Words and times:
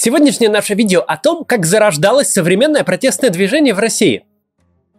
Сегодняшнее 0.00 0.48
наше 0.48 0.74
видео 0.74 1.00
о 1.00 1.16
том, 1.16 1.44
как 1.44 1.66
зарождалось 1.66 2.30
современное 2.30 2.84
протестное 2.84 3.30
движение 3.30 3.74
в 3.74 3.80
России. 3.80 4.22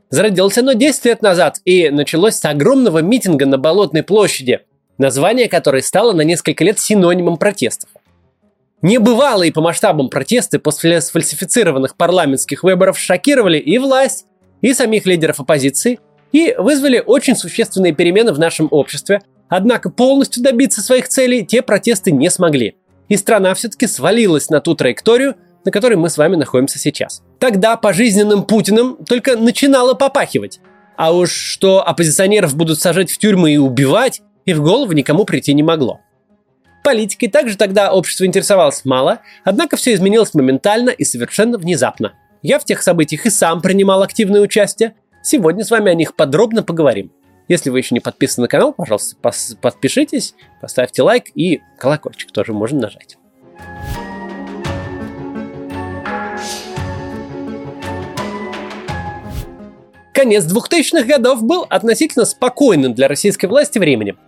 Зародилось 0.09 0.57
оно 0.57 0.73
10 0.73 1.05
лет 1.05 1.21
назад 1.21 1.61
и 1.63 1.89
началось 1.89 2.35
с 2.35 2.43
огромного 2.43 2.99
митинга 2.99 3.45
на 3.45 3.57
Болотной 3.57 4.03
площади, 4.03 4.59
название 4.97 5.47
которой 5.47 5.83
стало 5.83 6.11
на 6.11 6.23
несколько 6.23 6.65
лет 6.65 6.79
синонимом 6.79 7.37
протестов. 7.37 7.89
Небывалые 8.81 9.53
по 9.53 9.61
масштабам 9.61 10.09
протесты 10.09 10.59
после 10.59 10.99
сфальсифицированных 10.99 11.95
парламентских 11.95 12.63
выборов 12.63 12.99
шокировали 12.99 13.57
и 13.57 13.77
власть, 13.77 14.25
и 14.59 14.73
самих 14.73 15.05
лидеров 15.05 15.39
оппозиции, 15.39 16.01
и 16.33 16.53
вызвали 16.57 17.01
очень 17.05 17.37
существенные 17.37 17.93
перемены 17.93 18.33
в 18.33 18.39
нашем 18.39 18.67
обществе, 18.69 19.21
однако 19.47 19.91
полностью 19.91 20.43
добиться 20.43 20.81
своих 20.81 21.07
целей 21.07 21.45
те 21.45 21.61
протесты 21.61 22.11
не 22.11 22.29
смогли– 22.29 22.75
и 23.09 23.17
страна 23.17 23.53
все-таки 23.53 23.87
свалилась 23.87 24.49
на 24.49 24.61
ту 24.61 24.75
траекторию, 24.75 25.35
на 25.65 25.71
которой 25.71 25.95
мы 25.95 26.09
с 26.09 26.17
вами 26.17 26.35
находимся 26.35 26.79
сейчас. 26.79 27.21
Тогда 27.39 27.75
пожизненным 27.75 28.43
Путиным 28.43 28.97
только 29.05 29.35
начинало 29.35 29.93
попахивать. 29.93 30.61
А 30.95 31.13
уж 31.13 31.31
что 31.31 31.85
оппозиционеров 31.85 32.55
будут 32.55 32.79
сажать 32.79 33.11
в 33.11 33.17
тюрьмы 33.17 33.53
и 33.53 33.57
убивать, 33.57 34.21
и 34.45 34.53
в 34.53 34.61
голову 34.61 34.93
никому 34.93 35.25
прийти 35.25 35.53
не 35.53 35.63
могло. 35.63 35.99
Политикой 36.83 37.27
также 37.27 37.57
тогда 37.57 37.91
общество 37.91 38.25
интересовалось 38.25 38.85
мало, 38.85 39.19
однако 39.43 39.75
все 39.75 39.93
изменилось 39.93 40.33
моментально 40.33 40.89
и 40.89 41.03
совершенно 41.03 41.57
внезапно. 41.57 42.13
Я 42.41 42.57
в 42.57 42.65
тех 42.65 42.81
событиях 42.81 43.25
и 43.25 43.29
сам 43.29 43.61
принимал 43.61 44.01
активное 44.01 44.41
участие. 44.41 44.95
Сегодня 45.21 45.65
с 45.65 45.71
вами 45.71 45.91
о 45.91 45.95
них 45.95 46.15
подробно 46.15 46.63
поговорим. 46.63 47.11
Если 47.49 47.71
вы 47.71 47.79
еще 47.79 47.95
не 47.95 47.99
подписаны 47.99 48.43
на 48.43 48.47
канал, 48.47 48.73
пожалуйста, 48.73 49.15
подпишитесь, 49.59 50.35
поставьте 50.61 51.01
лайк 51.01 51.25
и 51.33 51.61
колокольчик 51.79 52.31
тоже 52.31 52.53
можно 52.53 52.81
нажать. 52.81 53.17
Конец 60.13 60.45
2000-х 60.45 61.05
годов 61.05 61.41
был 61.41 61.65
относительно 61.67 62.25
спокойным 62.25 62.93
для 62.93 63.07
российской 63.07 63.47
власти 63.47 63.79
временем. 63.79 64.19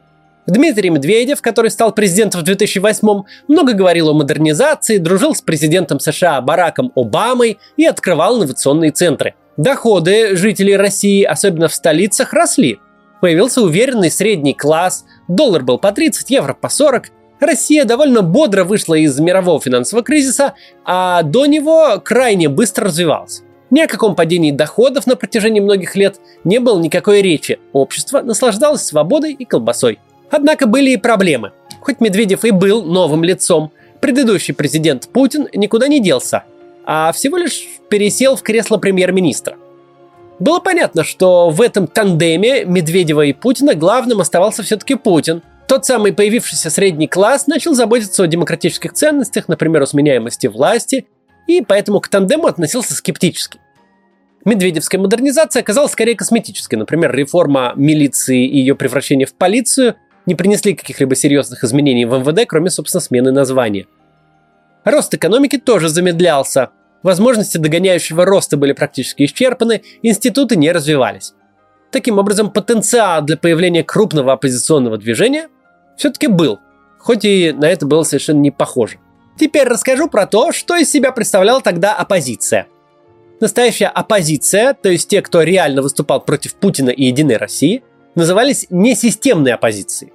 Дмитрий 0.48 0.90
Медведев, 0.90 1.44
который 1.44 1.70
стал 1.70 1.94
президентом 1.94 2.44
в 2.44 2.48
2008-м, 2.48 3.26
много 3.48 3.74
говорил 3.74 4.10
о 4.10 4.14
модернизации, 4.14 4.98
дружил 4.98 5.36
с 5.36 5.42
президентом 5.42 6.00
США 6.00 6.42
Бараком 6.42 6.92
Обамой 6.96 7.60
и 7.78 7.86
открывал 7.86 8.40
инновационные 8.40 8.90
центры. 8.90 9.36
Доходы 9.58 10.36
жителей 10.36 10.76
России, 10.76 11.24
особенно 11.24 11.68
в 11.68 11.76
столицах, 11.76 12.34
росли– 12.34 12.80
Появился 13.22 13.62
уверенный 13.62 14.10
средний 14.10 14.56
класс, 14.56 15.06
доллар 15.28 15.62
был 15.64 15.78
по 15.78 15.92
30, 15.92 16.30
евро 16.32 16.54
по 16.54 16.70
40. 16.70 17.12
Россия 17.40 17.86
довольно 17.86 18.24
бодро 18.24 18.64
вышла 18.64 18.96
из 18.96 19.20
мирового 19.20 19.62
финансового 19.62 20.04
кризиса, 20.04 20.56
а 20.84 21.22
до 21.22 21.46
него 21.46 22.02
крайне 22.04 22.50
быстро 22.50 22.88
развивалась. 22.88 23.44
Ни 23.70 23.80
о 23.80 23.88
каком 23.88 24.16
падении 24.16 24.52
доходов 24.52 25.06
на 25.08 25.16
протяжении 25.16 25.60
многих 25.60 25.96
лет 25.96 26.20
не 26.44 26.60
было 26.60 26.80
никакой 26.80 27.22
речи. 27.22 27.60
Общество 27.74 28.22
наслаждалось 28.22 28.84
свободой 28.84 29.34
и 29.34 29.46
колбасой. 29.46 30.00
Однако 30.32 30.66
были 30.66 30.90
и 30.90 30.98
проблемы. 30.98 31.52
Хоть 31.80 32.02
Медведев 32.02 32.44
и 32.44 32.52
был 32.52 32.84
новым 32.84 33.24
лицом, 33.24 33.72
предыдущий 34.02 34.54
президент 34.54 35.08
Путин 35.10 35.48
никуда 35.54 35.88
не 35.88 36.00
делся, 36.00 36.44
а 36.86 37.12
всего 37.12 37.38
лишь 37.38 37.68
пересел 37.90 38.36
в 38.36 38.42
кресло 38.42 38.78
премьер-министра. 38.78 39.58
Было 40.42 40.60
понятно, 40.60 41.04
что 41.04 41.52
в 41.52 41.62
этом 41.62 41.86
тандеме 41.86 42.66
Медведева 42.66 43.22
и 43.22 43.32
Путина 43.32 43.76
главным 43.76 44.22
оставался 44.22 44.64
все-таки 44.64 44.96
Путин. 44.96 45.44
Тот 45.68 45.86
самый 45.86 46.14
появившийся 46.14 46.72
средний 46.72 47.08
класс 47.08 47.46
начал 47.46 47.76
заботиться 47.76 48.24
о 48.24 48.28
демократических 48.28 48.94
ценностях, 48.94 49.48
например, 49.48 49.84
о 49.84 49.86
сменяемости 49.86 50.48
власти, 50.48 51.06
и 51.46 51.62
поэтому 51.62 52.00
к 52.00 52.08
тандему 52.08 52.48
относился 52.48 52.96
скептически. 52.96 53.60
Медведевская 54.44 55.00
модернизация 55.00 55.62
оказалась 55.62 55.92
скорее 55.92 56.16
косметической. 56.16 56.80
Например, 56.80 57.16
реформа 57.16 57.74
милиции 57.76 58.44
и 58.44 58.58
ее 58.58 58.74
превращение 58.74 59.28
в 59.28 59.36
полицию 59.36 59.94
не 60.26 60.34
принесли 60.34 60.74
каких-либо 60.74 61.14
серьезных 61.14 61.64
изменений 61.64 62.06
в 62.06 62.18
МВД, 62.18 62.48
кроме, 62.48 62.72
собственно, 62.72 63.02
смены 63.02 63.32
названия. 63.32 63.86
Рост 64.86 65.14
экономики 65.14 65.60
тоже 65.60 65.88
замедлялся. 65.88 66.72
Возможности 67.04 67.58
догоняющего 67.58 68.26
роста 68.26 68.58
были 68.58 68.74
практически 68.74 69.26
исчерпаны, 69.26 69.82
институты 70.02 70.56
не 70.56 70.72
развивались. 70.72 71.34
Таким 71.92 72.20
образом, 72.20 72.52
потенциал 72.52 73.22
для 73.24 73.38
появления 73.38 73.84
крупного 73.84 74.34
оппозиционного 74.34 74.98
движения 74.98 75.50
все-таки 75.98 76.28
был, 76.28 76.60
хоть 77.00 77.26
и 77.26 77.52
на 77.52 77.66
это 77.66 77.86
было 77.86 78.04
совершенно 78.04 78.40
не 78.40 78.52
похоже. 78.52 79.00
Теперь 79.40 79.68
расскажу 79.68 80.08
про 80.08 80.28
то, 80.28 80.52
что 80.52 80.76
из 80.76 80.92
себя 80.92 81.12
представляла 81.12 81.62
тогда 81.62 81.96
оппозиция. 81.96 82.68
Настоящая 83.40 83.88
оппозиция, 83.88 84.74
то 84.74 84.90
есть 84.90 85.10
те, 85.10 85.22
кто 85.22 85.42
реально 85.42 85.82
выступал 85.82 86.22
против 86.22 86.54
Путина 86.56 86.92
и 86.92 87.06
Единой 87.06 87.38
России, 87.38 87.84
назывались 88.14 88.68
несистемной 88.70 89.54
оппозицией. 89.54 90.14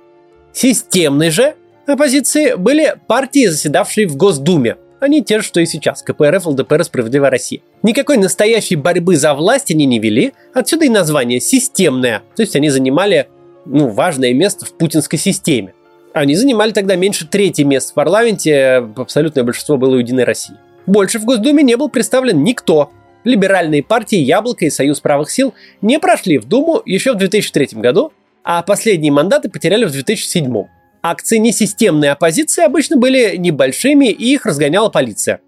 Системной 0.53 1.31
же 1.31 1.57
оппозиции 1.87 2.55
были 2.55 2.95
партии, 3.09 3.47
заседавшие 3.47 4.07
в 4.07 4.17
Госдуме, 4.17 4.77
они 5.01 5.23
те 5.23 5.39
же, 5.39 5.45
что 5.45 5.61
и 5.61 5.67
сейчас, 5.67 6.03
КПРФ, 6.03 6.47
ЛДПР, 6.47 6.85
Справедливая 6.85 7.31
Россия. 7.31 7.61
Никакой 7.83 8.17
настоящей 8.17 8.77
борьбы 8.77 9.17
за 9.17 9.35
власть 9.35 9.71
они 9.71 9.87
не 9.87 9.99
вели, 9.99 10.33
отсюда 10.55 10.87
и 10.87 10.89
название 10.89 11.41
«системное», 11.41 12.23
то 12.35 12.43
есть 12.43 12.57
они 12.57 12.71
занимали 12.71 13.29
ну, 13.65 13.89
важное 13.89 14.33
место 14.33 14.65
в 14.65 14.73
путинской 14.73 15.19
системе. 15.19 15.75
Они 16.13 16.35
занимали 16.35 16.73
тогда 16.73 16.97
меньше 16.97 17.27
трети 17.27 17.63
мест 17.63 17.91
в 17.91 17.95
парламенте, 17.95 18.87
абсолютное 18.97 19.45
большинство 19.45 19.77
было 19.77 19.97
у 19.97 19.99
Единой 19.99 20.25
России. 20.25 20.57
Больше 20.87 21.19
в 21.19 21.25
Госдуме 21.25 21.63
не 21.63 21.77
был 21.77 21.91
представлен 21.91 22.43
никто. 22.43 22.91
Либеральные 23.25 23.83
партии 23.83 24.19
«Яблоко» 24.19 24.65
и 24.65 24.71
«Союз 24.71 25.01
правых 25.01 25.31
сил» 25.31 25.53
не 25.83 25.99
прошли 25.99 26.39
в 26.39 26.45
Думу 26.45 26.81
еще 26.87 27.13
в 27.13 27.17
2003 27.17 27.71
году, 27.73 28.13
а 28.45 28.63
последние 28.63 29.11
мандаты 29.11 29.51
потеряли 29.51 29.85
в 29.85 29.91
2007. 29.91 30.67
Акции 31.11 31.39
несистемной 31.39 32.11
оппозиции 32.11 32.65
обычно 32.65 32.97
были 32.97 33.37
небольшими, 33.37 34.07
и 34.07 34.35
их 34.35 34.47
разгоняла 34.47 34.89
полиция. 34.89 35.41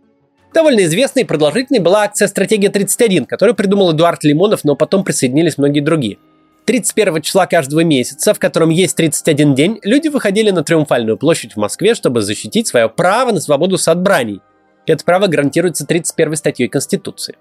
Довольно 0.55 0.85
известной 0.85 1.23
и 1.23 1.27
продолжительной 1.27 1.81
была 1.81 2.03
акция 2.03 2.29
«Стратегия-31», 2.29 3.27
которую 3.27 3.55
придумал 3.55 3.93
Эдуард 3.93 4.25
Лимонов, 4.25 4.65
но 4.65 4.77
потом 4.77 5.05
присоединились 5.05 5.59
многие 5.59 5.81
другие. 5.81 6.19
31 6.65 7.23
числа 7.23 7.47
каждого 7.47 7.81
месяца, 7.81 8.35
в 8.35 8.39
котором 8.39 8.71
есть 8.71 8.97
31 8.97 9.55
день, 9.55 9.81
люди 9.83 10.09
выходили 10.09 10.51
на 10.51 10.63
Триумфальную 10.63 11.17
площадь 11.17 11.55
в 11.55 11.57
Москве, 11.57 11.95
чтобы 11.95 12.21
защитить 12.21 12.69
свое 12.69 12.89
право 12.89 13.33
на 13.33 13.41
свободу 13.41 13.79
соцбраний. 13.79 14.41
Это 14.87 15.05
право 15.05 15.27
гарантируется 15.27 15.87
31 15.87 16.37
статьей 16.37 16.69
Конституции. 16.69 17.37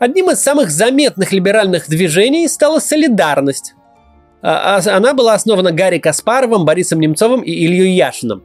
Одним 0.00 0.30
из 0.30 0.40
самых 0.40 0.70
заметных 0.70 1.32
либеральных 1.32 1.88
движений 1.88 2.48
стала 2.48 2.80
солидарность, 2.80 3.74
она 4.42 5.14
была 5.14 5.34
основана 5.34 5.72
Гарри 5.72 5.98
Каспаровым, 5.98 6.64
Борисом 6.64 7.00
Немцовым 7.00 7.42
и 7.42 7.50
Ильей 7.50 7.94
Яшиным 7.94 8.42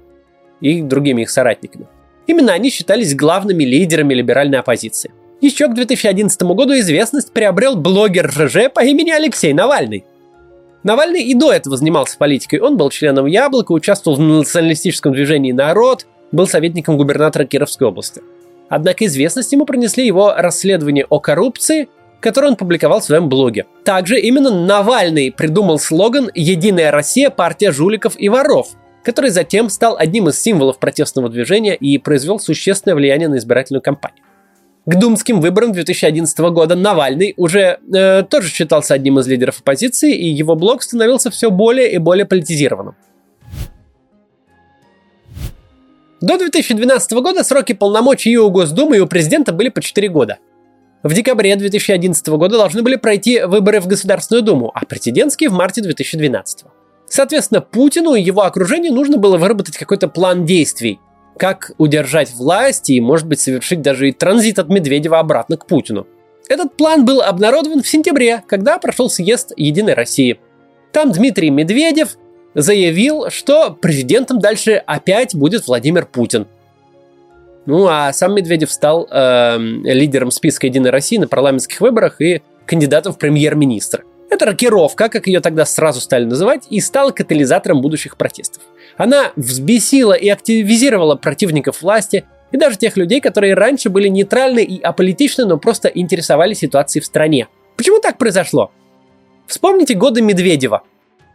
и 0.62 0.82
другими 0.82 1.24
их 1.24 1.30
соратниками. 1.30 1.88
Именно 2.28 2.54
они 2.54 2.70
считались 2.70 3.16
главными 3.16 3.64
лидерами 3.64 4.14
либеральной 4.14 4.60
оппозиции. 4.60 5.12
Еще 5.40 5.68
к 5.68 5.74
2011 5.74 6.42
году 6.44 6.74
известность 6.80 7.32
приобрел 7.32 7.76
блогер 7.76 8.32
ЖЖ 8.32 8.72
по 8.74 8.84
имени 8.84 9.12
Алексей 9.12 9.54
Навальный. 9.54 10.04
Навальный 10.84 11.24
и 11.24 11.34
до 11.34 11.52
этого 11.52 11.78
занимался 11.78 12.18
политикой. 12.18 12.60
Он 12.60 12.78
был 12.78 12.90
членом 12.90 13.26
Яблока, 13.26 13.72
участвовал 13.72 14.18
в 14.18 14.22
националистическом 14.22 15.14
движении 15.14 15.52
«Народ», 15.52 16.06
был 16.32 16.48
советником 16.48 16.98
губернатора 16.98 17.46
Кировской 17.46 17.88
области. 17.88 18.22
Однако 18.70 19.06
известность 19.06 19.52
ему 19.52 19.66
принесли 19.66 20.06
его 20.06 20.34
расследование 20.36 21.06
о 21.10 21.20
коррупции 21.20 21.88
который 22.20 22.50
он 22.50 22.56
публиковал 22.56 23.00
в 23.00 23.06
своем 23.06 23.30
блоге. 23.30 23.66
Также 23.84 24.20
именно 24.20 24.50
Навальный 24.50 25.32
придумал 25.32 25.80
слоган 25.80 26.30
«Единая 26.34 26.92
Россия– 26.92 27.30
партия 27.32 27.72
жуликов 27.72 28.14
и 28.18 28.30
воров», 28.30 28.70
который 29.04 29.30
затем 29.30 29.70
стал 29.70 29.96
одним 29.98 30.28
из 30.30 30.40
символов 30.40 30.80
протестного 30.80 31.30
движения 31.30 31.76
и 31.76 31.98
произвел 31.98 32.40
существенное 32.40 32.96
влияние 32.96 33.30
на 33.30 33.38
избирательную 33.38 33.82
кампанию. 33.82 34.24
К 34.86 34.96
думским 34.96 35.42
выборам 35.42 35.74
2011 35.74 36.38
года 36.40 36.76
Навальный 36.76 37.34
уже 37.36 37.80
э, 37.94 38.24
тоже 38.24 38.50
считался 38.50 38.94
одним 38.94 39.20
из 39.20 39.28
лидеров 39.28 39.60
оппозиции, 39.60 40.16
и 40.16 40.28
его 40.28 40.56
блог 40.56 40.82
становился 40.82 41.30
все 41.30 41.52
более 41.52 41.92
и 41.92 41.98
более 41.98 42.26
политизированным. 42.26 42.96
До 46.22 46.38
2012 46.38 47.12
года 47.14 47.44
сроки 47.44 47.74
полномочий 47.74 48.32
и 48.32 48.38
у 48.38 48.50
Госдумы, 48.50 48.98
и 48.98 49.00
у 49.00 49.08
президента 49.08 49.52
были 49.52 49.70
по 49.70 49.82
4 49.82 50.08
года. 50.08 50.38
В 51.08 51.14
декабре 51.14 51.56
2011 51.56 52.28
года 52.28 52.58
должны 52.58 52.84
были 52.84 52.98
пройти 52.98 53.40
выборы 53.40 53.80
в 53.80 53.88
Государственную 53.88 54.44
Думу, 54.44 54.74
а 54.74 54.86
президентские 54.86 55.50
в 55.50 55.54
марте 55.54 55.82
2012. 55.82 56.66
Соответственно, 57.08 57.62
Путину 57.62 58.14
и 58.14 58.22
его 58.22 58.42
окружению 58.42 58.92
нужно 58.94 59.16
было 59.16 59.38
выработать 59.38 59.78
какой-то 59.78 60.10
план 60.10 60.44
действий, 60.44 61.00
как 61.38 61.72
удержать 61.78 62.34
власть 62.34 62.90
и, 62.90 63.00
может 63.00 63.26
быть, 63.26 63.40
совершить 63.40 63.82
даже 63.82 64.10
и 64.10 64.12
транзит 64.12 64.60
от 64.60 64.68
Медведева 64.68 65.20
обратно 65.20 65.56
к 65.56 65.66
Путину. 65.66 66.08
Этот 66.50 66.76
план 66.76 67.06
был 67.06 67.22
обнародован 67.22 67.84
в 67.84 67.88
сентябре, 67.88 68.44
когда 68.46 68.78
прошел 68.78 69.10
съезд 69.10 69.54
Единой 69.56 69.94
России. 69.94 70.42
Там 70.92 71.14
Дмитрий 71.14 71.52
Медведев 71.52 72.18
заявил, 72.54 73.30
что 73.30 73.72
президентом 73.72 74.40
дальше 74.40 74.74
опять 74.86 75.36
будет 75.36 75.68
Владимир 75.68 76.06
Путин– 76.06 76.48
Ну, 77.68 77.86
а 77.88 78.14
сам 78.14 78.34
Медведев 78.34 78.72
стал 78.72 79.10
э, 79.12 79.58
лидером 79.60 80.32
списка 80.32 80.68
«Единой 80.68 80.90
России» 80.90 81.18
на 81.18 81.28
парламентских 81.28 81.82
выборах 81.82 82.22
и 82.22 82.42
кандидатом 82.66 83.12
в 83.12 83.18
премьер-министра. 83.18 84.04
Это 84.30 84.46
рокировка, 84.46 85.10
как 85.10 85.28
ее 85.28 85.42
тогда 85.42 85.66
сразу 85.66 86.00
стали 86.00 86.24
называть, 86.24 86.66
и 86.70 86.80
стала 86.80 87.12
катализатором 87.12 87.82
будущих 87.82 88.16
протестов. 88.16 88.64
Она 88.96 89.34
взбесила 89.36 90.14
и 90.14 90.30
активизировала 90.30 91.16
противников 91.16 91.82
власти 91.82 92.24
и 92.54 92.58
даже 92.58 92.78
тех 92.78 92.96
людей, 92.96 93.20
которые 93.20 93.54
раньше 93.54 93.90
были 93.90 94.08
нейтральны 94.08 94.64
и 94.64 94.82
аполитичны, 94.82 95.44
но 95.44 95.58
просто 95.58 95.90
интересовались 95.90 96.60
ситуацией 96.60 97.04
в 97.04 97.06
стране. 97.06 97.50
Почему 97.76 98.00
так 98.00 98.18
произошло? 98.18 98.72
Вспомните 99.46 99.94
годы 99.94 100.22
Медведева. 100.22 100.84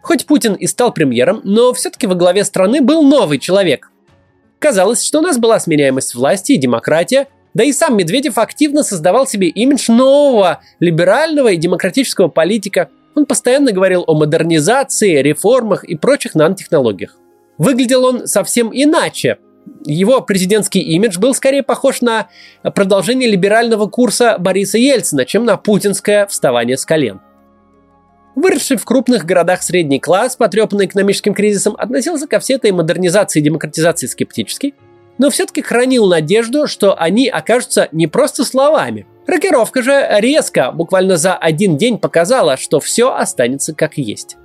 Хоть 0.00 0.24
Путин 0.24 0.54
и 0.54 0.66
стал 0.66 0.94
премьером, 0.94 1.42
но 1.44 1.74
все-таки 1.74 2.06
во 2.06 2.14
главе 2.14 2.44
страны 2.44 2.80
был 2.80 3.02
новый 3.02 3.38
человек. 3.38 3.91
Казалось, 4.62 5.04
что 5.04 5.18
у 5.18 5.22
нас 5.22 5.38
была 5.38 5.58
сменяемость 5.58 6.14
власти 6.14 6.52
и 6.52 6.56
демократия, 6.56 7.26
да 7.52 7.64
и 7.64 7.72
сам 7.72 7.96
Медведев 7.96 8.38
активно 8.38 8.84
создавал 8.84 9.26
себе 9.26 9.48
имидж 9.48 9.90
нового, 9.90 10.60
либерального 10.78 11.48
и 11.48 11.56
демократического 11.56 12.28
политика. 12.28 12.88
Он 13.16 13.26
постоянно 13.26 13.72
говорил 13.72 14.04
о 14.06 14.14
модернизации, 14.14 15.20
реформах 15.20 15.82
и 15.82 15.96
прочих 15.96 16.36
нанотехнологиях. 16.36 17.16
Выглядел 17.58 18.04
он 18.04 18.28
совсем 18.28 18.70
иначе. 18.72 19.38
Его 19.84 20.20
президентский 20.20 20.80
имидж 20.80 21.18
был 21.18 21.34
скорее 21.34 21.64
похож 21.64 22.00
на 22.00 22.28
продолжение 22.62 23.28
либерального 23.28 23.88
курса 23.88 24.36
Бориса 24.38 24.78
Ельцина, 24.78 25.24
чем 25.24 25.44
на 25.44 25.56
путинское 25.56 26.28
вставание 26.28 26.76
с 26.76 26.86
колен. 26.86 27.20
Выросший 28.42 28.76
в 28.76 28.84
крупных 28.84 29.24
городах 29.24 29.62
средний 29.62 30.00
класс, 30.00 30.34
потрепанный 30.34 30.86
экономическим 30.86 31.32
кризисом, 31.32 31.76
относился 31.78 32.26
ко 32.26 32.40
всей 32.40 32.56
этой 32.56 32.72
модернизации 32.72 33.38
и 33.38 33.42
демократизации 33.42 34.08
скептически, 34.08 34.74
но 35.16 35.30
все-таки 35.30 35.62
хранил 35.62 36.08
надежду, 36.08 36.66
что 36.66 37.00
они 37.00 37.28
окажутся 37.28 37.88
не 37.92 38.08
просто 38.08 38.44
словами. 38.44 39.06
Рокировка 39.28 39.80
же 39.80 40.08
резко, 40.18 40.72
буквально 40.72 41.18
за 41.18 41.36
один 41.36 41.76
день 41.76 41.98
показала, 41.98 42.56
что 42.56 42.80
все 42.80 43.14
останется 43.14 43.76
как 43.76 43.96
есть. 43.96 44.36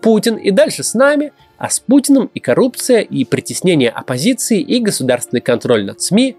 Путин 0.00 0.34
и 0.34 0.50
дальше 0.50 0.82
с 0.82 0.94
нами, 0.94 1.32
а 1.58 1.70
с 1.70 1.78
Путиным 1.78 2.32
и 2.34 2.40
коррупция, 2.40 3.02
и 3.02 3.24
притеснение 3.24 3.90
оппозиции, 3.90 4.60
и 4.60 4.80
государственный 4.80 5.42
контроль 5.42 5.84
над 5.84 6.00
СМИ, 6.00 6.36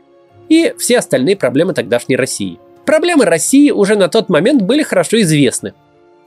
и 0.50 0.74
все 0.78 0.98
остальные 0.98 1.38
проблемы 1.38 1.74
тогдашней 1.74 2.18
России. 2.18 2.60
Проблемы 2.86 3.24
России 3.24 3.72
уже 3.72 3.96
на 3.96 4.10
тот 4.10 4.28
момент 4.28 4.64
были 4.64 4.84
хорошо 4.84 5.22
известны 5.22 5.74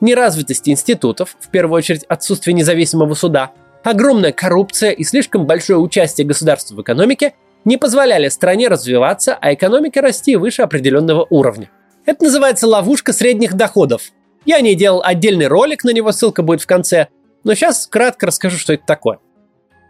неразвитость 0.02 0.68
институтов, 0.68 1.36
в 1.40 1.48
первую 1.48 1.78
очередь 1.78 2.04
отсутствие 2.04 2.52
независимого 2.52 3.14
суда, 3.14 3.52
огромная 3.82 4.32
коррупция 4.32 4.90
и 4.90 5.04
слишком 5.04 5.46
большое 5.46 5.78
участие 5.78 6.26
государства 6.26 6.74
в 6.74 6.82
экономике 6.82 7.34
не 7.64 7.76
позволяли 7.76 8.28
стране 8.28 8.68
развиваться, 8.68 9.38
а 9.40 9.54
экономике 9.54 10.00
расти 10.00 10.36
выше 10.36 10.62
определенного 10.62 11.26
уровня. 11.30 11.70
Это 12.04 12.24
называется 12.24 12.66
ловушка 12.66 13.12
средних 13.12 13.54
доходов. 13.54 14.10
Я 14.44 14.60
не 14.60 14.74
делал 14.74 15.02
отдельный 15.04 15.46
ролик, 15.46 15.84
на 15.84 15.90
него 15.90 16.10
ссылка 16.10 16.42
будет 16.42 16.60
в 16.60 16.66
конце, 16.66 17.06
но 17.44 17.54
сейчас 17.54 17.86
кратко 17.86 18.26
расскажу, 18.26 18.58
что 18.58 18.72
это 18.72 18.84
такое. 18.84 19.18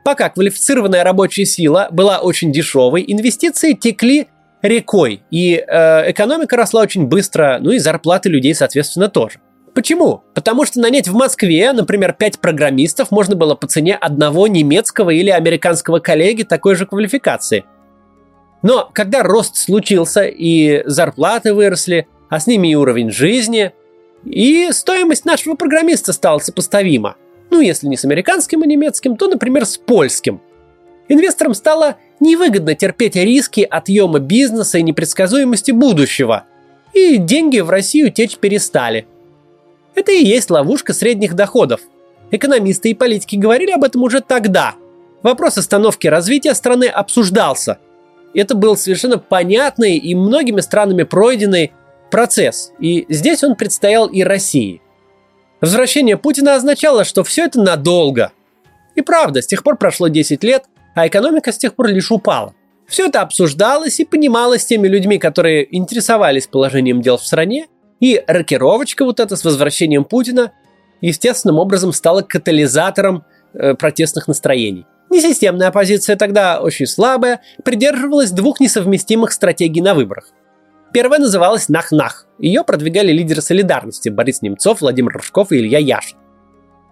Пока 0.05 0.29
квалифицированная 0.29 1.05
рабочая 1.05 1.47
сила 1.47 1.89
была 1.91 2.19
очень 2.19 2.53
дешевой, 2.53 3.05
инвестиции 3.07 3.73
текли 3.73 4.29
рекой, 4.61 5.23
и 5.31 5.55
э, 5.55 6.11
экономика 6.11 6.57
росла 6.57 6.83
очень 6.83 7.07
быстро, 7.07 7.59
ну 7.61 7.71
и 7.71 7.79
зарплаты 7.79 8.29
людей, 8.29 8.55
соответственно, 8.55 9.09
тоже. 9.09 9.41
Почему? 9.75 10.23
Потому 10.35 10.67
что 10.67 10.81
нанять 10.81 11.09
в 11.09 11.15
Москве, 11.15 11.73
например, 11.73 12.13
5 12.13 12.41
программистов 12.41 13.11
можно 13.11 13.37
было 13.37 13.55
по 13.55 13.67
цене 13.67 13.95
одного 13.95 14.47
немецкого 14.47 15.11
или 15.11 15.31
американского 15.31 15.99
коллеги 15.99 16.43
такой 16.43 16.75
же 16.75 16.85
квалификации. 16.85 17.65
Но 18.63 18.91
когда 18.93 19.23
рост 19.23 19.57
случился 19.57 20.25
и 20.25 20.83
зарплаты 20.85 21.55
выросли, 21.55 22.07
а 22.29 22.39
с 22.39 22.47
ними 22.47 22.69
и 22.69 22.75
уровень 22.75 23.11
жизни, 23.11 23.73
и 24.25 24.69
стоимость 24.73 25.25
нашего 25.25 25.55
программиста 25.55 26.13
стала 26.13 26.39
сопоставима. 26.39 27.17
Ну, 27.51 27.61
если 27.61 27.87
не 27.89 27.97
с 27.97 28.05
американским 28.05 28.63
и 28.63 28.69
немецким, 28.69 29.17
то, 29.17 29.27
например, 29.27 29.65
с 29.65 29.79
польским. 29.79 30.41
Инвесторам 31.09 31.55
стало 31.55 31.97
невыгодно 32.21 32.75
терпеть 32.75 33.17
риски 33.17 33.67
отъема 33.69 34.21
бизнеса 34.21 34.79
и 34.79 34.83
непредсказуемости 34.83 35.73
будущего. 35.73 36.45
И 36.95 37.17
деньги 37.17 37.59
в 37.61 37.71
Россию 37.71 38.13
течь 38.13 38.37
перестали– 38.37 39.07
это 39.95 40.13
и 40.13 40.25
есть 40.25 40.51
ловушка 40.51 40.93
средних 40.95 41.35
доходов. 41.35 41.81
Экономисты 42.31 42.91
и 42.91 42.95
политики 42.95 43.37
говорили 43.37 43.73
об 43.73 43.85
этом 43.85 44.03
уже 44.03 44.21
тогда. 44.21 44.75
Вопрос 45.23 45.59
остановки 45.59 46.07
развития 46.07 46.55
страны 46.55 46.87
обсуждался. 46.87 47.79
Это 48.35 48.55
был 48.55 48.77
совершенно 48.77 49.19
понятный 49.19 49.99
и 49.99 50.15
многими 50.15 50.61
странами 50.61 51.03
пройденный 51.03 51.73
процесс. 52.11 52.73
И 52.81 53.05
здесь 53.09 53.45
он 53.45 53.55
предстоял 53.55 54.07
и 54.07 54.23
России. 54.23 54.81
Возвращение 55.61 56.17
Путина 56.17 56.57
означало, 56.57 57.05
что 57.05 57.23
все 57.23 57.45
это 57.45 57.61
надолго. 57.61 58.33
И 58.95 59.03
правда, 59.03 59.43
с 59.43 59.47
тех 59.47 59.63
пор 59.63 59.77
прошло 59.77 60.09
10 60.09 60.43
лет, 60.43 60.65
а 60.95 61.07
экономика 61.07 61.53
с 61.53 61.59
тех 61.59 61.75
пор 61.75 61.89
лишь 61.89 62.11
упала. 62.11 62.55
Все 62.87 63.07
это 63.07 63.21
обсуждалось 63.21 64.01
и 64.01 64.05
понималось 64.05 64.65
теми 64.65 64.89
людьми, 64.89 65.19
которые 65.19 65.75
интересовались 65.75 66.47
положением 66.47 67.01
дел 67.01 67.17
в 67.17 67.25
стране 67.25 67.69
и 68.03 68.23
рокировочка 68.27 69.05
вот 69.05 69.21
эта 69.21 69.37
с 69.37 69.45
возвращением 69.45 70.05
Путина 70.05 70.53
естественным 71.01 71.59
образом 71.59 71.93
стала 71.93 72.23
катализатором 72.23 73.25
э, 73.55 73.75
протестных 73.75 74.27
настроений. 74.27 74.87
Несистемная 75.09 75.69
оппозиция 75.69 76.17
тогда 76.17 76.61
очень 76.61 76.87
слабая, 76.87 77.43
придерживалась 77.65 78.33
двух 78.33 78.59
несовместимых 78.59 79.31
стратегий 79.31 79.81
на 79.81 79.95
выборах. 79.95 80.31
Первая 80.93 81.21
называлась 81.21 81.69
«Нах-Нах». 81.69 82.27
Ее 82.39 82.65
продвигали 82.65 83.13
лидеры 83.13 83.41
солидарности 83.41 84.09
Борис 84.09 84.43
Немцов, 84.43 84.81
Владимир 84.81 85.13
Рожков 85.13 85.53
и 85.53 85.59
Илья 85.59 85.79
Яшин. 85.79 86.19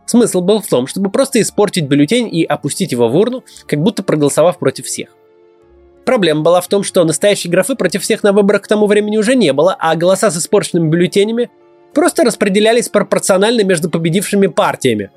Смысл 0.06 0.40
был 0.42 0.60
в 0.60 0.66
том, 0.68 0.86
чтобы 0.86 1.10
просто 1.10 1.40
испортить 1.40 1.86
бюллетень 1.86 2.28
и 2.32 2.44
опустить 2.44 2.92
его 2.92 3.08
в 3.08 3.16
урну, 3.16 3.44
как 3.66 3.80
будто 3.80 4.02
проголосовав 4.04 4.58
против 4.58 4.86
всех. 4.86 5.10
Проблема 6.10 6.40
была 6.40 6.60
в 6.60 6.66
том, 6.66 6.82
что 6.82 7.04
настоящей 7.04 7.48
графы 7.48 7.76
против 7.76 8.02
всех 8.02 8.24
на 8.24 8.32
выборах 8.32 8.62
к 8.62 8.66
тому 8.66 8.88
времени 8.88 9.16
уже 9.16 9.36
не 9.36 9.52
было, 9.52 9.76
а 9.78 9.94
голоса 9.94 10.32
с 10.32 10.36
испорченными 10.36 10.88
бюллетенями 10.88 11.52
просто 11.94 12.24
распределялись 12.24 12.88
пропорционально 12.88 13.62
между 13.62 13.88
победившими 13.88 14.48
партиями. 14.48 15.12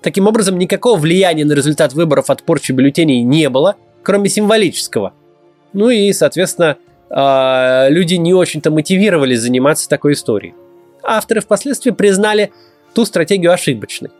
Таким 0.00 0.26
образом, 0.26 0.58
никакого 0.58 0.98
влияния 0.98 1.44
на 1.44 1.52
результат 1.52 1.92
выборов 1.92 2.28
от 2.28 2.42
порчи 2.42 2.72
бюллетеней 2.72 3.22
не 3.22 3.48
было, 3.50 3.76
кроме 4.02 4.28
символического. 4.28 5.12
Ну 5.74 5.90
и, 5.90 6.12
соответственно, 6.12 6.76
а, 7.08 7.86
люди 7.88 8.14
не 8.14 8.34
очень-то 8.34 8.72
мотивировались 8.72 9.42
заниматься 9.42 9.88
такой 9.88 10.14
историей. 10.14 10.54
Авторы 11.04 11.40
впоследствии 11.40 11.92
признали 11.92 12.50
ту 12.94 13.04
стратегию 13.04 13.52
ошибочной. 13.52 14.10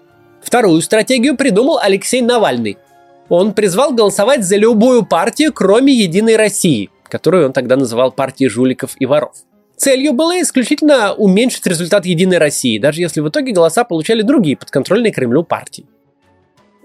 Вторую 0.41 0.83
стратегию 0.83 1.37
придумал 1.37 1.81
Алексей 1.83 2.21
Навальный– 2.21 2.79
он 3.33 3.55
призвал 3.55 3.95
голосовать 3.95 4.45
за 4.45 4.57
любую 4.57 5.07
партию, 5.07 5.55
кроме 5.55 5.95
«Единой 5.95 6.37
России», 6.37 6.91
которую 7.05 7.47
он 7.47 7.55
тогда 7.55 7.77
называл 7.77 8.13
партией 8.13 8.51
жуликов 8.51 8.91
и 8.99 9.07
воров. 9.07 9.35
Целью 9.75 10.13
было 10.13 10.39
исключительно 10.43 11.15
уменьшить 11.15 11.67
результат 11.67 12.05
«Единой 12.05 12.37
России», 12.37 12.77
даже 12.77 13.01
если 13.01 13.23
в 13.23 13.29
итоге 13.31 13.53
голоса 13.53 13.85
получали 13.85 14.21
другие 14.21 14.59
подконтрольные 14.59 15.15
Кремлю 15.15 15.45
партии. 15.45 15.87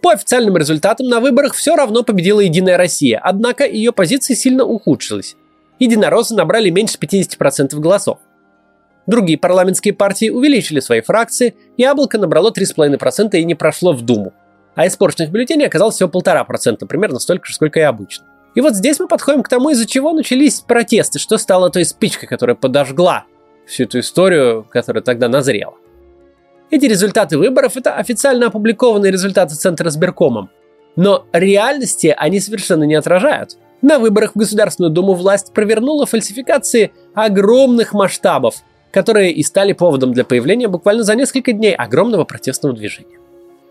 По 0.02 0.14
официальным 0.14 0.56
результатам 0.56 1.10
на 1.10 1.20
выборах 1.20 1.54
все 1.54 1.76
равно 1.76 2.04
победила 2.04 2.40
«Единая 2.40 2.78
Россия», 2.78 3.20
однако 3.22 3.68
ее 3.68 3.92
позиция 3.92 4.38
сильно 4.38 4.64
ухудшилась. 4.64 5.36
Единороссы 5.80 6.34
набрали 6.34 6.70
меньше 6.70 6.98
50% 6.98 7.78
голосов. 7.78 8.20
Другие 9.06 9.38
парламентские 9.38 9.94
партии 9.94 10.30
увеличили 10.30 10.80
свои 10.80 11.02
фракции, 11.02 11.56
Яблоко 11.76 12.18
набрало 12.18 12.52
3,5% 12.52 13.38
и 13.38 13.44
не 13.44 13.56
прошло 13.56 13.92
в 13.92 14.02
Думу 14.02 14.32
а 14.78 14.86
испорченных 14.86 15.32
бюллетеней 15.32 15.66
оказалось 15.66 15.96
всего 15.96 16.08
полтора 16.08 16.44
процента, 16.44 16.86
примерно 16.86 17.18
столько 17.18 17.48
же, 17.48 17.56
сколько 17.56 17.80
и 17.80 17.84
обычно. 17.84 18.28
И 18.54 18.62
вот 18.62 18.76
здесь 18.76 19.00
мы 19.00 19.08
подходим 19.08 19.42
к 19.42 19.50
тому, 19.50 19.72
из-за 19.72 19.88
чего 19.88 20.14
начались 20.14 20.62
протесты, 20.62 21.18
что 21.18 21.40
стало 21.40 21.72
той 21.72 21.84
спичкой, 21.84 22.30
которая 22.30 22.56
подожгла 22.56 23.26
всю 23.66 23.84
эту 23.84 24.00
историю, 24.00 24.68
которая 24.70 25.04
тогда 25.04 25.30
назрела. 25.30 25.74
Эти 26.70 26.86
результаты 26.86 27.40
выборов– 27.40 27.76
это 27.76 27.96
официально 27.96 28.48
опубликованные 28.48 29.12
результаты 29.12 29.56
Центра 29.56 29.90
сберкомом. 29.90 30.52
Но 30.96 31.26
реальности 31.34 32.14
они 32.16 32.40
совершенно 32.40 32.84
не 32.84 32.96
отражают. 32.96 33.58
На 33.82 33.98
выборах 33.98 34.34
в 34.36 34.38
Государственную 34.38 34.92
Думу 34.92 35.14
власть 35.14 35.54
провернула 35.54 36.06
фальсификации 36.06 36.92
огромных 37.16 37.94
масштабов, 37.94 38.56
которые 38.92 39.32
и 39.32 39.42
стали 39.42 39.74
поводом 39.74 40.14
для 40.14 40.24
появления 40.24 40.68
буквально 40.68 41.02
за 41.04 41.16
несколько 41.16 41.52
дней 41.52 41.74
огромного 41.74 42.26
протестного 42.26 42.76
движения. 42.76 43.18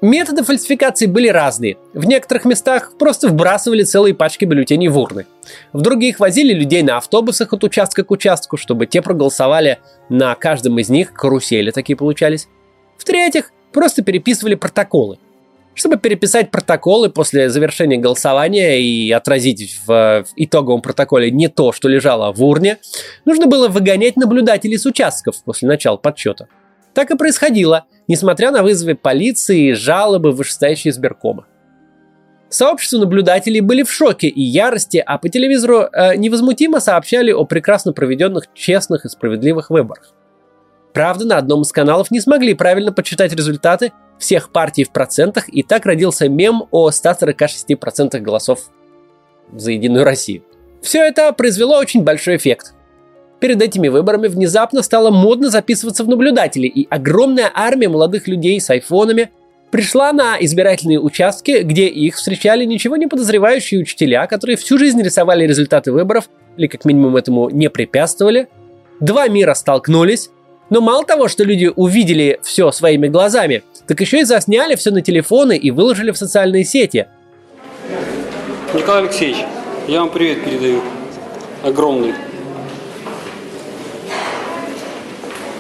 Методы 0.02 0.44
фальсификации 0.44 1.06
были 1.06 1.28
разные. 1.28 1.78
В 1.94 2.04
некоторых 2.04 2.44
местах 2.44 2.92
просто 2.98 3.28
вбрасывали 3.28 3.82
целые 3.82 4.14
пачки 4.14 4.44
бюллетеней 4.44 4.88
в 4.88 4.98
урны. 4.98 5.24
В 5.72 5.80
других 5.80 6.20
возили 6.20 6.52
людей 6.52 6.82
на 6.82 6.98
автобусах 6.98 7.54
от 7.54 7.64
участка 7.64 8.04
к 8.04 8.10
участку, 8.10 8.58
чтобы 8.58 8.86
те 8.86 9.00
проголосовали 9.00 9.78
на 10.10 10.34
каждом 10.34 10.78
из 10.78 10.90
них, 10.90 11.14
карусели 11.14 11.70
такие 11.70 11.96
получались. 11.96 12.46
В-третьих, 12.98 13.52
просто 13.72 14.02
переписывали 14.02 14.54
протоколы. 14.54 15.18
Чтобы 15.72 15.96
переписать 15.96 16.50
протоколы 16.50 17.08
после 17.08 17.48
завершения 17.48 17.96
голосования 17.96 18.80
и 18.80 19.10
отразить 19.10 19.78
в, 19.86 20.24
в 20.24 20.26
итоговом 20.36 20.82
протоколе 20.82 21.30
не 21.30 21.48
то, 21.48 21.72
что 21.72 21.88
лежало 21.88 22.32
в 22.32 22.42
урне, 22.42 22.78
нужно 23.24 23.46
было 23.46 23.68
выгонять 23.68 24.16
наблюдателей 24.16 24.76
с 24.76 24.84
участков 24.84 25.42
после 25.42 25.68
начала 25.68 25.96
подсчета. 25.96 26.48
Так 26.94 27.10
и 27.10 27.16
происходило, 27.16 27.84
несмотря 28.08 28.50
на 28.50 28.62
вызовы 28.62 28.94
полиции 28.94 29.70
и 29.70 29.72
жалобы 29.72 30.32
вышестоящие 30.32 30.90
избиркома. 30.90 31.46
Сообщество 32.48 32.98
наблюдателей 32.98 33.60
были 33.60 33.82
в 33.82 33.90
шоке 33.90 34.28
и 34.28 34.40
ярости, 34.40 35.02
а 35.04 35.18
по 35.18 35.28
телевизору 35.28 35.88
э, 35.92 36.16
невозмутимо 36.16 36.78
сообщали 36.80 37.32
о 37.32 37.44
прекрасно 37.44 37.92
проведенных, 37.92 38.44
честных 38.54 39.04
и 39.04 39.08
справедливых 39.08 39.70
выборах. 39.70 40.12
Правда, 40.94 41.26
на 41.26 41.38
одном 41.38 41.62
из 41.62 41.72
каналов 41.72 42.10
не 42.10 42.20
смогли 42.20 42.54
правильно 42.54 42.92
подсчитать 42.92 43.32
результаты 43.32 43.92
всех 44.18 44.50
партий 44.50 44.84
в 44.84 44.92
процентах, 44.92 45.48
и 45.48 45.62
так 45.62 45.84
родился 45.84 46.28
мем 46.28 46.68
о 46.70 46.90
146% 46.90 48.18
голосов 48.20 48.70
за 49.52 49.72
Единую 49.72 50.04
Россию. 50.04 50.42
Все 50.80 51.04
это 51.04 51.32
произвело 51.32 51.76
очень 51.78 52.02
большой 52.02 52.36
эффект. 52.36 52.75
Перед 53.40 53.60
этими 53.60 53.88
выборами 53.88 54.28
внезапно 54.28 54.82
стало 54.82 55.10
модно 55.10 55.50
записываться 55.50 56.04
в 56.04 56.08
наблюдатели, 56.08 56.66
и 56.66 56.86
огромная 56.88 57.50
армия 57.54 57.88
молодых 57.88 58.28
людей 58.28 58.60
с 58.60 58.70
айфонами 58.70 59.30
пришла 59.70 60.12
на 60.12 60.36
избирательные 60.40 60.98
участки, 60.98 61.62
где 61.62 61.86
их 61.86 62.16
встречали 62.16 62.64
ничего 62.64 62.96
не 62.96 63.06
подозревающие 63.06 63.80
учителя, 63.80 64.26
которые 64.26 64.56
всю 64.56 64.78
жизнь 64.78 65.02
рисовали 65.02 65.46
результаты 65.46 65.92
выборов, 65.92 66.30
или 66.56 66.66
как 66.66 66.86
минимум 66.86 67.16
этому 67.16 67.50
не 67.50 67.68
препятствовали. 67.68 68.48
Два 69.00 69.28
мира 69.28 69.52
столкнулись, 69.52 70.30
но 70.70 70.80
мало 70.80 71.04
того, 71.04 71.28
что 71.28 71.44
люди 71.44 71.70
увидели 71.74 72.40
все 72.42 72.72
своими 72.72 73.08
глазами, 73.08 73.62
так 73.86 74.00
еще 74.00 74.20
и 74.20 74.24
засняли 74.24 74.76
все 74.76 74.90
на 74.90 75.02
телефоны 75.02 75.56
и 75.56 75.70
выложили 75.70 76.10
в 76.10 76.16
социальные 76.16 76.64
сети. 76.64 77.06
Николай 78.72 79.02
Алексеевич, 79.02 79.44
я 79.88 80.00
вам 80.00 80.10
привет 80.10 80.42
передаю. 80.44 80.80
Огромный. 81.62 82.14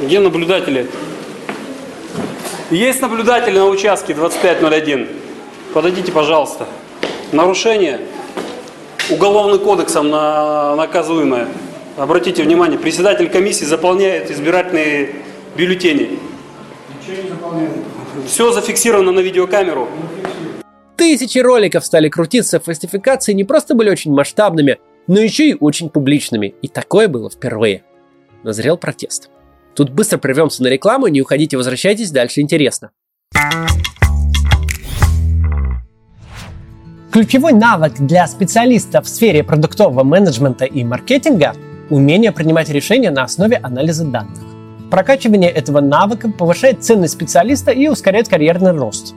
Где 0.00 0.20
наблюдатели? 0.20 0.86
Есть 2.70 3.00
наблюдатели 3.00 3.58
на 3.58 3.66
участке 3.66 4.12
2501. 4.12 5.08
Подойдите, 5.72 6.12
пожалуйста. 6.12 6.66
Нарушение 7.32 8.00
уголовным 9.10 9.58
кодексом 9.58 10.10
на 10.10 10.76
наказуемое. 10.76 11.48
Обратите 11.96 12.42
внимание, 12.42 12.78
председатель 12.78 13.30
комиссии 13.30 13.64
заполняет 13.64 14.30
избирательные 14.30 15.14
бюллетени. 15.56 16.18
Ничего 17.00 17.22
не 17.22 17.28
заполняет. 17.30 17.70
Все 18.26 18.52
зафиксировано 18.52 19.12
на 19.12 19.20
видеокамеру. 19.20 19.88
Тысячи 20.96 21.38
роликов 21.38 21.86
стали 21.86 22.10
крутиться, 22.10 22.60
фальсификации 22.60 23.32
не 23.32 23.44
просто 23.44 23.74
были 23.74 23.88
очень 23.88 24.12
масштабными, 24.12 24.78
но 25.06 25.20
еще 25.20 25.48
и 25.48 25.56
очень 25.58 25.88
публичными. 25.88 26.54
И 26.60 26.68
такое 26.68 27.08
было 27.08 27.30
впервые. 27.30 27.84
Назрел 28.42 28.76
протест. 28.76 29.30
Тут 29.76 29.90
быстро 29.90 30.16
прервемся 30.16 30.62
на 30.62 30.68
рекламу, 30.68 31.06
не 31.08 31.20
уходите, 31.20 31.58
возвращайтесь, 31.58 32.10
дальше 32.10 32.40
интересно. 32.40 32.90
Ключевой 37.12 37.52
навык 37.52 37.94
для 37.98 38.26
специалистов 38.26 39.04
в 39.04 39.08
сфере 39.08 39.44
продуктового 39.44 40.02
менеджмента 40.02 40.64
и 40.64 40.82
маркетинга 40.82 41.54
умение 41.90 42.32
принимать 42.32 42.70
решения 42.70 43.10
на 43.10 43.24
основе 43.24 43.56
анализа 43.56 44.04
данных. 44.06 44.38
Прокачивание 44.90 45.50
этого 45.50 45.80
навыка 45.80 46.30
повышает 46.30 46.82
ценность 46.82 47.14
специалиста 47.14 47.70
и 47.70 47.88
ускоряет 47.88 48.28
карьерный 48.28 48.72
рост. 48.72 49.14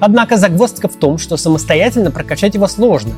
Однако 0.00 0.36
загвоздка 0.36 0.88
в 0.88 0.96
том, 0.96 1.18
что 1.18 1.36
самостоятельно 1.36 2.10
прокачать 2.10 2.54
его 2.54 2.68
сложно. 2.68 3.12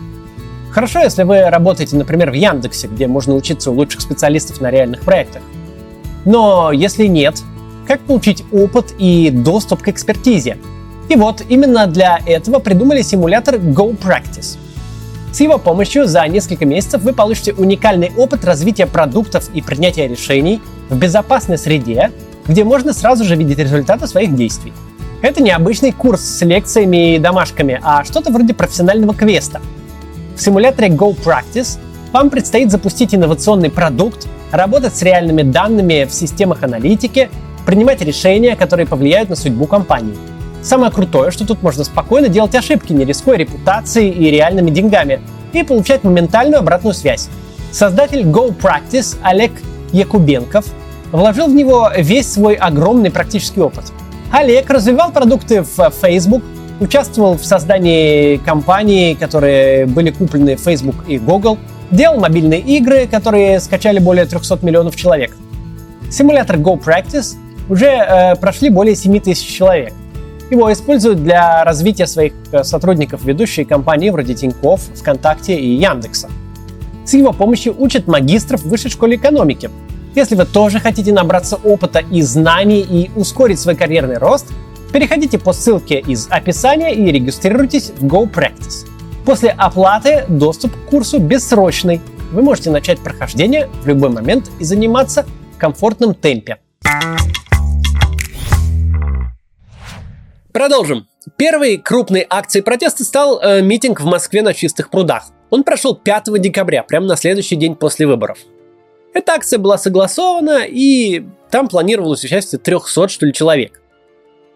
Хорошо, 0.72 1.00
если 1.00 1.22
вы 1.22 1.48
работаете, 1.48 1.96
например, 1.96 2.30
в 2.30 2.34
Яндексе, 2.34 2.88
где 2.88 3.06
можно 3.06 3.34
учиться 3.34 3.70
у 3.70 3.74
лучших 3.74 4.00
специалистов 4.00 4.60
на 4.60 4.70
реальных 4.70 5.02
проектах. 5.02 5.42
Но 6.24 6.72
если 6.72 7.06
нет, 7.06 7.42
как 7.86 8.00
получить 8.00 8.44
опыт 8.52 8.94
и 8.98 9.30
доступ 9.30 9.82
к 9.82 9.88
экспертизе? 9.88 10.58
И 11.08 11.16
вот 11.16 11.42
именно 11.48 11.86
для 11.86 12.20
этого 12.24 12.58
придумали 12.58 13.02
симулятор 13.02 13.56
Go 13.56 13.96
Practice– 13.98 14.58
с 15.32 15.38
его 15.38 15.58
помощью 15.58 16.08
за 16.08 16.26
несколько 16.26 16.64
месяцев 16.66 17.02
вы 17.02 17.12
получите 17.12 17.52
уникальный 17.52 18.10
опыт 18.16 18.44
развития 18.44 18.86
продуктов 18.86 19.48
и 19.54 19.62
принятия 19.62 20.08
решений 20.08 20.60
в 20.88 20.98
безопасной 20.98 21.56
среде, 21.56 22.10
где 22.48 22.64
можно 22.64 22.92
сразу 22.92 23.24
же 23.24 23.36
видеть 23.36 23.58
результаты 23.58 24.08
своих 24.08 24.34
действий. 24.34 24.72
Это 25.22 25.40
не 25.40 25.50
обычный 25.50 25.92
курс 25.92 26.20
с 26.20 26.42
лекциями 26.42 27.14
и 27.14 27.18
домашками, 27.18 27.78
а 27.82 28.04
что-то 28.04 28.32
вроде 28.32 28.54
профессионального 28.54 29.14
квеста. 29.14 29.60
В 30.34 30.42
симуляторе 30.42 30.88
Go 30.88 31.16
Practice 31.16 31.78
вам 32.12 32.30
предстоит 32.30 32.72
запустить 32.72 33.14
инновационный 33.14 33.70
продукт, 33.70 34.26
работать 34.50 34.96
с 34.96 35.02
реальными 35.02 35.42
данными 35.42 36.04
в 36.04 36.12
системах 36.12 36.62
аналитики, 36.62 37.30
принимать 37.66 38.00
решения, 38.02 38.56
которые 38.56 38.86
повлияют 38.86 39.30
на 39.30 39.36
судьбу 39.36 39.66
компании– 39.66 40.16
Самое 40.62 40.92
крутое, 40.92 41.30
что 41.30 41.46
тут 41.46 41.62
можно 41.62 41.84
спокойно 41.84 42.28
делать 42.28 42.54
ошибки, 42.54 42.92
не 42.92 43.04
рискуя 43.04 43.38
репутацией 43.38 44.10
и 44.10 44.30
реальными 44.30 44.70
деньгами, 44.70 45.20
и 45.52 45.62
получать 45.62 46.04
моментальную 46.04 46.60
обратную 46.60 46.94
связь. 46.94 47.28
Создатель 47.72 48.22
Go 48.22 48.54
Practice 48.54 49.16
Олег 49.22 49.52
Якубенков 49.92 50.66
вложил 51.12 51.46
в 51.46 51.54
него 51.54 51.90
весь 51.96 52.30
свой 52.30 52.54
огромный 52.54 53.10
практический 53.10 53.60
опыт. 53.60 53.84
Олег 54.32 54.68
развивал 54.68 55.12
продукты 55.12 55.62
в 55.62 55.92
Facebook, 56.02 56.42
участвовал 56.78 57.36
в 57.36 57.44
создании 57.44 58.36
компаний, 58.36 59.16
которые 59.18 59.86
были 59.86 60.10
куплены 60.10 60.56
Facebook 60.56 60.96
и 61.08 61.18
Google, 61.18 61.58
делал 61.90 62.20
мобильные 62.20 62.60
игры, 62.60 63.06
которые 63.06 63.60
скачали 63.60 63.98
более 63.98 64.26
300 64.26 64.58
миллионов 64.62 64.96
человек. 64.96 65.36
Симулятор 66.10 66.56
Go 66.56 66.82
Practice 66.82 67.36
уже 67.68 67.86
э, 67.86 68.36
прошли 68.36 68.70
более 68.70 68.96
7 68.96 69.20
тысяч 69.20 69.46
человек. 69.46 69.92
Его 70.50 70.72
используют 70.72 71.22
для 71.22 71.64
развития 71.64 72.06
своих 72.06 72.32
э, 72.50 72.64
сотрудников 72.64 73.24
ведущие 73.24 73.64
компании 73.64 74.10
вроде 74.10 74.34
Тинькофф, 74.34 74.80
ВКонтакте 74.96 75.56
и 75.56 75.76
Яндекса. 75.76 76.28
С 77.04 77.14
его 77.14 77.32
помощью 77.32 77.74
учат 77.80 78.08
магистров 78.08 78.62
в 78.62 78.68
высшей 78.68 78.90
школе 78.90 79.16
экономики. 79.16 79.70
Если 80.14 80.34
вы 80.34 80.44
тоже 80.44 80.80
хотите 80.80 81.12
набраться 81.12 81.56
опыта 81.56 82.00
и 82.00 82.22
знаний 82.22 82.80
и 82.80 83.10
ускорить 83.14 83.60
свой 83.60 83.76
карьерный 83.76 84.18
рост, 84.18 84.46
переходите 84.92 85.38
по 85.38 85.52
ссылке 85.52 86.00
из 86.00 86.26
описания 86.28 86.92
и 86.92 87.12
регистрируйтесь 87.12 87.92
в 87.96 88.04
Go 88.04 88.28
Practice. 88.28 88.88
После 89.30 89.50
оплаты 89.50 90.24
доступ 90.28 90.72
к 90.74 90.90
курсу 90.90 91.20
бессрочный. 91.20 92.00
Вы 92.32 92.42
можете 92.42 92.68
начать 92.70 92.98
прохождение 92.98 93.70
в 93.80 93.86
любой 93.86 94.08
момент 94.08 94.50
и 94.58 94.64
заниматься 94.64 95.24
в 95.54 95.56
комфортном 95.56 96.14
темпе. 96.14 96.58
Продолжим. 100.52 101.06
Первой 101.36 101.76
крупной 101.76 102.26
акцией 102.28 102.64
протеста 102.64 103.04
стал 103.04 103.40
э, 103.40 103.62
митинг 103.62 104.00
в 104.00 104.04
Москве 104.04 104.42
на 104.42 104.52
чистых 104.52 104.90
прудах. 104.90 105.28
Он 105.50 105.62
прошел 105.62 105.94
5 105.94 106.24
декабря, 106.40 106.82
прямо 106.82 107.06
на 107.06 107.14
следующий 107.14 107.54
день 107.54 107.76
после 107.76 108.08
выборов. 108.08 108.38
Эта 109.14 109.34
акция 109.34 109.60
была 109.60 109.78
согласована, 109.78 110.64
и 110.66 111.24
там 111.52 111.68
планировалось 111.68 112.24
участие 112.24 112.58
300, 112.58 113.06
что 113.06 113.26
ли, 113.26 113.32
человек. 113.32 113.80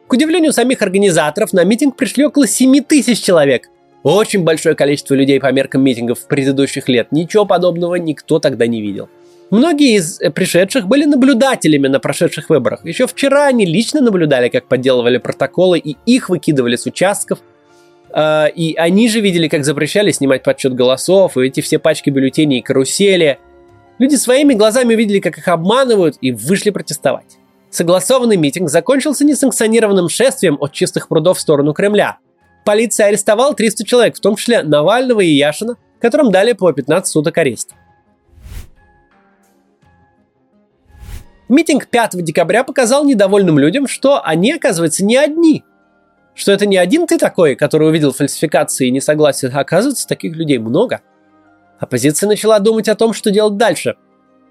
К 0.09 0.13
удивлению 0.15 0.53
самих 0.53 0.83
организаторов, 0.83 1.53
на 1.53 1.63
митинг 1.63 1.95
пришли 1.95 2.27
около 2.27 2.49
7 2.49 2.83
тысяч 2.83 3.23
человек. 3.23 3.69
Очень 4.05 4.45
большое 4.45 4.77
количество 4.77 5.15
людей 5.15 5.41
по 5.41 5.51
меркам 5.51 5.83
митингов 5.83 6.29
предыдущих 6.29 6.89
лет. 6.91 7.11
Ничего 7.11 7.47
подобного 7.47 7.95
никто 7.95 8.39
тогда 8.39 8.67
не 8.67 8.83
видел. 8.83 9.09
Многие 9.51 9.97
из 9.97 10.21
э, 10.21 10.31
пришедших 10.31 10.87
были 10.87 11.07
наблюдателями 11.07 11.89
на 11.89 12.01
прошедших 12.01 12.51
выборах. 12.51 12.85
Еще 12.85 13.07
вчера 13.07 13.47
они 13.47 13.65
лично 13.65 14.03
наблюдали, 14.03 14.51
как 14.51 14.69
подделывали 14.69 15.17
протоколы 15.17 15.79
и 15.79 15.97
их 16.05 16.29
выкидывали 16.29 16.77
с 16.77 16.85
участков. 16.85 17.39
А, 18.13 18.47
и 18.47 18.75
они 18.75 19.09
же 19.09 19.21
видели, 19.21 19.49
как 19.49 19.65
запрещали 19.65 20.11
снимать 20.11 20.43
подсчет 20.43 20.75
голосов, 20.75 21.39
и 21.39 21.47
эти 21.47 21.63
все 21.63 21.79
пачки 21.79 22.11
бюллетеней 22.11 22.59
и 22.59 22.63
карусели. 22.63 23.39
Люди 23.99 24.17
своими 24.17 24.53
глазами 24.53 24.95
увидели, 24.95 25.21
как 25.21 25.39
их 25.39 25.49
обманывают, 25.49 26.17
и 26.21 26.31
вышли 26.31 26.69
протестовать. 26.69 27.39
Согласованный 27.71 28.37
митинг 28.37 28.69
закончился 28.69 29.25
несанкционированным 29.25 30.11
шествием 30.11 30.59
от 30.61 30.73
чистых 30.73 31.09
прудов 31.09 31.39
в 31.39 31.41
сторону 31.41 31.73
Кремля. 31.73 32.19
Полиция 32.65 33.07
арестовала 33.07 33.55
300 33.55 33.85
человек, 33.85 34.17
в 34.17 34.21
том 34.21 34.37
числе 34.37 34.63
Навального 34.63 35.21
и 35.21 35.29
Яшина, 35.29 35.77
которым 36.01 36.31
дали 36.31 36.53
по 36.53 36.73
15 36.73 37.11
суток 37.11 37.37
ареста. 37.39 37.75
Митинг 41.49 41.89
5 41.89 42.23
декабря 42.25 42.65
показал 42.65 43.05
недовольным 43.05 43.59
людям, 43.59 43.87
что 43.87 44.25
они, 44.25 44.53
оказывается, 44.53 45.05
не 45.05 45.17
одни. 45.17 45.63
Что 46.35 46.53
это 46.53 46.67
не 46.67 46.79
один 46.79 47.07
ты 47.07 47.19
такой, 47.19 47.55
который 47.55 47.89
увидел 47.89 48.13
фальсификации 48.13 48.89
и 48.89 48.91
несогласие, 48.91 49.51
а 49.55 49.61
оказывается, 49.61 50.09
таких 50.09 50.35
людей 50.35 50.59
много. 50.59 51.03
Оппозиция 51.79 52.29
начала 52.29 52.59
думать 52.59 52.89
о 52.89 52.95
том, 52.95 53.13
что 53.13 53.31
делать 53.31 53.59
дальше. 53.59 53.97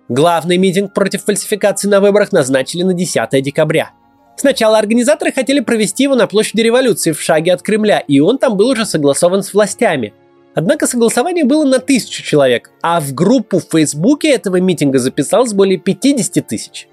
Главный 0.08 0.58
митинг 0.58 0.94
против 0.94 1.24
фальсификации 1.24 1.88
на 1.88 2.00
выборах 2.00 2.32
назначили 2.32 2.84
на 2.84 2.94
10 2.94 3.42
декабря. 3.42 3.92
Сначала 4.36 4.78
организаторы 4.78 5.32
хотели 5.32 5.60
провести 5.60 6.04
его 6.04 6.16
на 6.16 6.28
площади 6.28 6.62
революции 6.62 7.12
в 7.12 7.22
шаге 7.22 7.54
от 7.54 7.62
Кремля, 7.62 8.00
и 8.00 8.20
он 8.20 8.38
там 8.38 8.58
был 8.58 8.70
уже 8.70 8.86
согласован 8.86 9.44
с 9.44 9.54
властями. 9.54 10.14
Однако 10.56 10.86
согласование 10.86 11.46
было 11.46 11.66
на 11.66 11.80
тысячу 11.80 12.24
человек, 12.24 12.72
а 12.82 13.00
в 13.00 13.14
группу 13.14 13.60
в 13.60 13.68
Фейсбуке 13.72 14.32
этого 14.32 14.60
митинга 14.60 15.00
записалось 15.00 15.54
более 15.54 15.80
50 15.80 16.46
тысяч. 16.46 16.88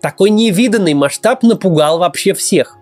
Такой 0.00 0.30
невиданный 0.30 0.94
масштаб 0.94 1.42
напугал 1.42 1.98
вообще 1.98 2.34
всех. 2.34 2.76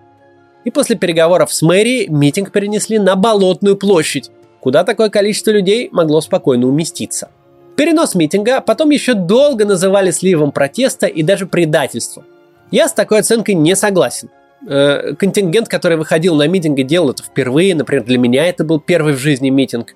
И 0.64 0.70
после 0.70 0.96
переговоров 0.96 1.52
с 1.52 1.62
мэрией 1.62 2.08
митинг 2.08 2.52
перенесли 2.52 2.98
на 2.98 3.16
Болотную 3.16 3.76
площадь, 3.76 4.30
куда 4.60 4.84
такое 4.84 5.08
количество 5.08 5.50
людей 5.50 5.88
могло 5.92 6.20
спокойно 6.20 6.66
уместиться. 6.66 7.30
Перенос 7.76 8.14
митинга 8.14 8.60
потом 8.60 8.90
еще 8.90 9.14
долго 9.14 9.64
называли 9.64 10.10
сливом 10.10 10.52
протеста 10.52 11.06
и 11.06 11.22
даже 11.22 11.46
предательством. 11.46 12.24
Я 12.72 12.88
с 12.88 12.94
такой 12.94 13.20
оценкой 13.20 13.54
не 13.54 13.76
согласен. 13.76 14.30
Э, 14.66 15.14
контингент, 15.14 15.68
который 15.68 15.98
выходил 15.98 16.34
на 16.36 16.48
митинги, 16.48 16.82
делал 16.82 17.10
это 17.10 17.22
впервые. 17.22 17.74
Например, 17.74 18.02
для 18.02 18.18
меня 18.18 18.46
это 18.46 18.64
был 18.64 18.80
первый 18.80 19.12
в 19.12 19.18
жизни 19.18 19.50
митинг. 19.50 19.94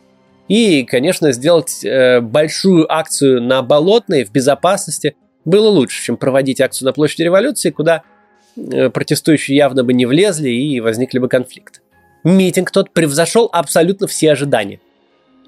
И, 0.48 0.84
конечно, 0.84 1.32
сделать 1.32 1.82
э, 1.84 2.20
большую 2.20 2.92
акцию 2.92 3.42
на 3.42 3.62
Болотной 3.62 4.24
в 4.24 4.30
безопасности 4.30 5.16
было 5.46 5.68
лучше, 5.68 6.04
чем 6.04 6.18
проводить 6.18 6.60
акцию 6.60 6.86
на 6.86 6.92
площади 6.92 7.22
революции, 7.22 7.70
куда 7.70 8.02
э, 8.56 8.90
протестующие 8.90 9.56
явно 9.56 9.82
бы 9.82 9.94
не 9.94 10.04
влезли 10.04 10.50
и 10.50 10.78
возникли 10.80 11.18
бы 11.18 11.28
конфликты. 11.28 11.80
Митинг 12.24 12.70
тот 12.70 12.90
превзошел 12.90 13.48
абсолютно 13.52 14.06
все 14.06 14.32
ожидания. 14.32 14.80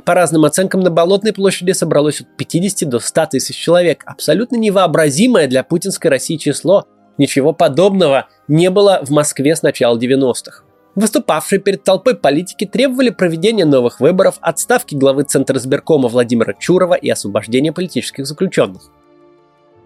По 0.04 0.14
разным 0.14 0.46
оценкам, 0.46 0.80
на 0.80 0.90
Болотной 0.90 1.34
площади 1.34 1.72
собралось 1.72 2.22
от 2.22 2.36
50 2.38 2.88
до 2.88 3.00
100 3.00 3.26
тысяч 3.26 3.56
человек. 3.56 4.02
Абсолютно 4.06 4.56
невообразимое 4.56 5.46
для 5.46 5.62
путинской 5.62 6.10
России 6.10 6.36
число– 6.36 6.86
Ничего 7.18 7.52
подобного 7.52 8.28
не 8.46 8.70
было 8.70 9.00
в 9.02 9.10
Москве 9.10 9.54
с 9.54 9.62
начала 9.62 9.98
90-х. 9.98 10.62
Выступавшие 10.94 11.60
перед 11.60 11.84
толпой 11.84 12.16
политики 12.16 12.64
требовали 12.64 13.10
проведения 13.10 13.64
новых 13.64 14.00
выборов, 14.00 14.38
отставки 14.40 14.94
главы 14.94 15.24
Центра 15.24 15.58
сберкома 15.58 16.08
Владимира 16.08 16.54
Чурова 16.54 16.94
и 16.94 17.08
освобождения 17.10 17.72
политических 17.72 18.26
заключенных. 18.26 18.82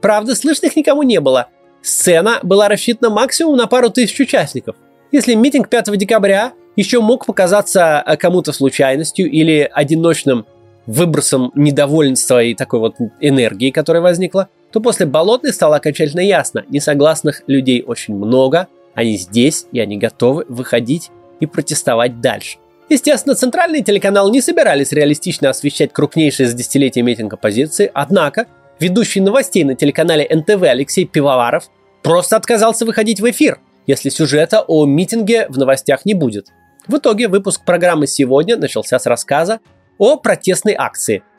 Правда, 0.00 0.34
слышных 0.34 0.76
никому 0.76 1.02
не 1.02 1.20
было. 1.20 1.48
Сцена 1.82 2.38
была 2.42 2.68
рассчитана 2.68 3.12
максимум 3.12 3.56
на 3.56 3.66
пару 3.66 3.90
тысяч 3.90 4.18
участников. 4.20 4.76
Если 5.10 5.34
митинг 5.34 5.68
5 5.68 5.96
декабря 5.98 6.52
еще 6.76 7.00
мог 7.00 7.26
показаться 7.26 8.02
э, 8.04 8.16
кому-то 8.16 8.52
случайностью 8.52 9.30
или 9.30 9.68
одиночным 9.70 10.46
выбросом 10.86 11.52
недовольства 11.54 12.42
и 12.42 12.54
такой 12.54 12.80
вот 12.80 12.94
энергии, 13.20 13.70
которая 13.70 14.02
возникла, 14.02 14.48
то 14.72 14.80
после 14.80 15.06
Болотной 15.06 15.52
стало 15.52 15.76
окончательно 15.76 16.20
ясно, 16.20 16.64
несогласных 16.68 17.42
людей 17.46 17.84
очень 17.86 18.14
много, 18.14 18.68
они 18.94 19.16
здесь, 19.16 19.66
и 19.70 19.80
они 19.80 19.98
готовы 19.98 20.44
выходить 20.48 21.10
и 21.40 21.46
протестовать 21.46 22.20
дальше. 22.20 22.58
Естественно, 22.88 23.34
центральные 23.34 23.82
телеканалы 23.82 24.30
не 24.30 24.40
собирались 24.40 24.92
реалистично 24.92 25.50
освещать 25.50 25.92
крупнейшие 25.92 26.48
за 26.48 26.56
десятилетия 26.56 27.02
митинг 27.02 27.34
оппозиции, 27.34 27.90
однако 27.92 28.46
ведущий 28.80 29.20
новостей 29.20 29.64
на 29.64 29.74
телеканале 29.74 30.26
НТВ 30.28 30.62
Алексей 30.62 31.06
Пивоваров 31.06 31.70
просто 32.02 32.36
отказался 32.36 32.84
выходить 32.84 33.20
в 33.20 33.30
эфир, 33.30 33.60
если 33.86 34.08
сюжета 34.08 34.62
о 34.66 34.86
митинге 34.86 35.46
в 35.48 35.58
новостях 35.58 36.04
не 36.04 36.14
будет. 36.14 36.48
В 36.86 36.96
итоге 36.96 37.28
выпуск 37.28 37.64
программы 37.64 38.06
«Сегодня» 38.06 38.56
начался 38.56 38.98
с 38.98 39.06
рассказа 39.06 39.60
о 39.98 40.16
протестной 40.16 40.74
акции– 40.76 41.22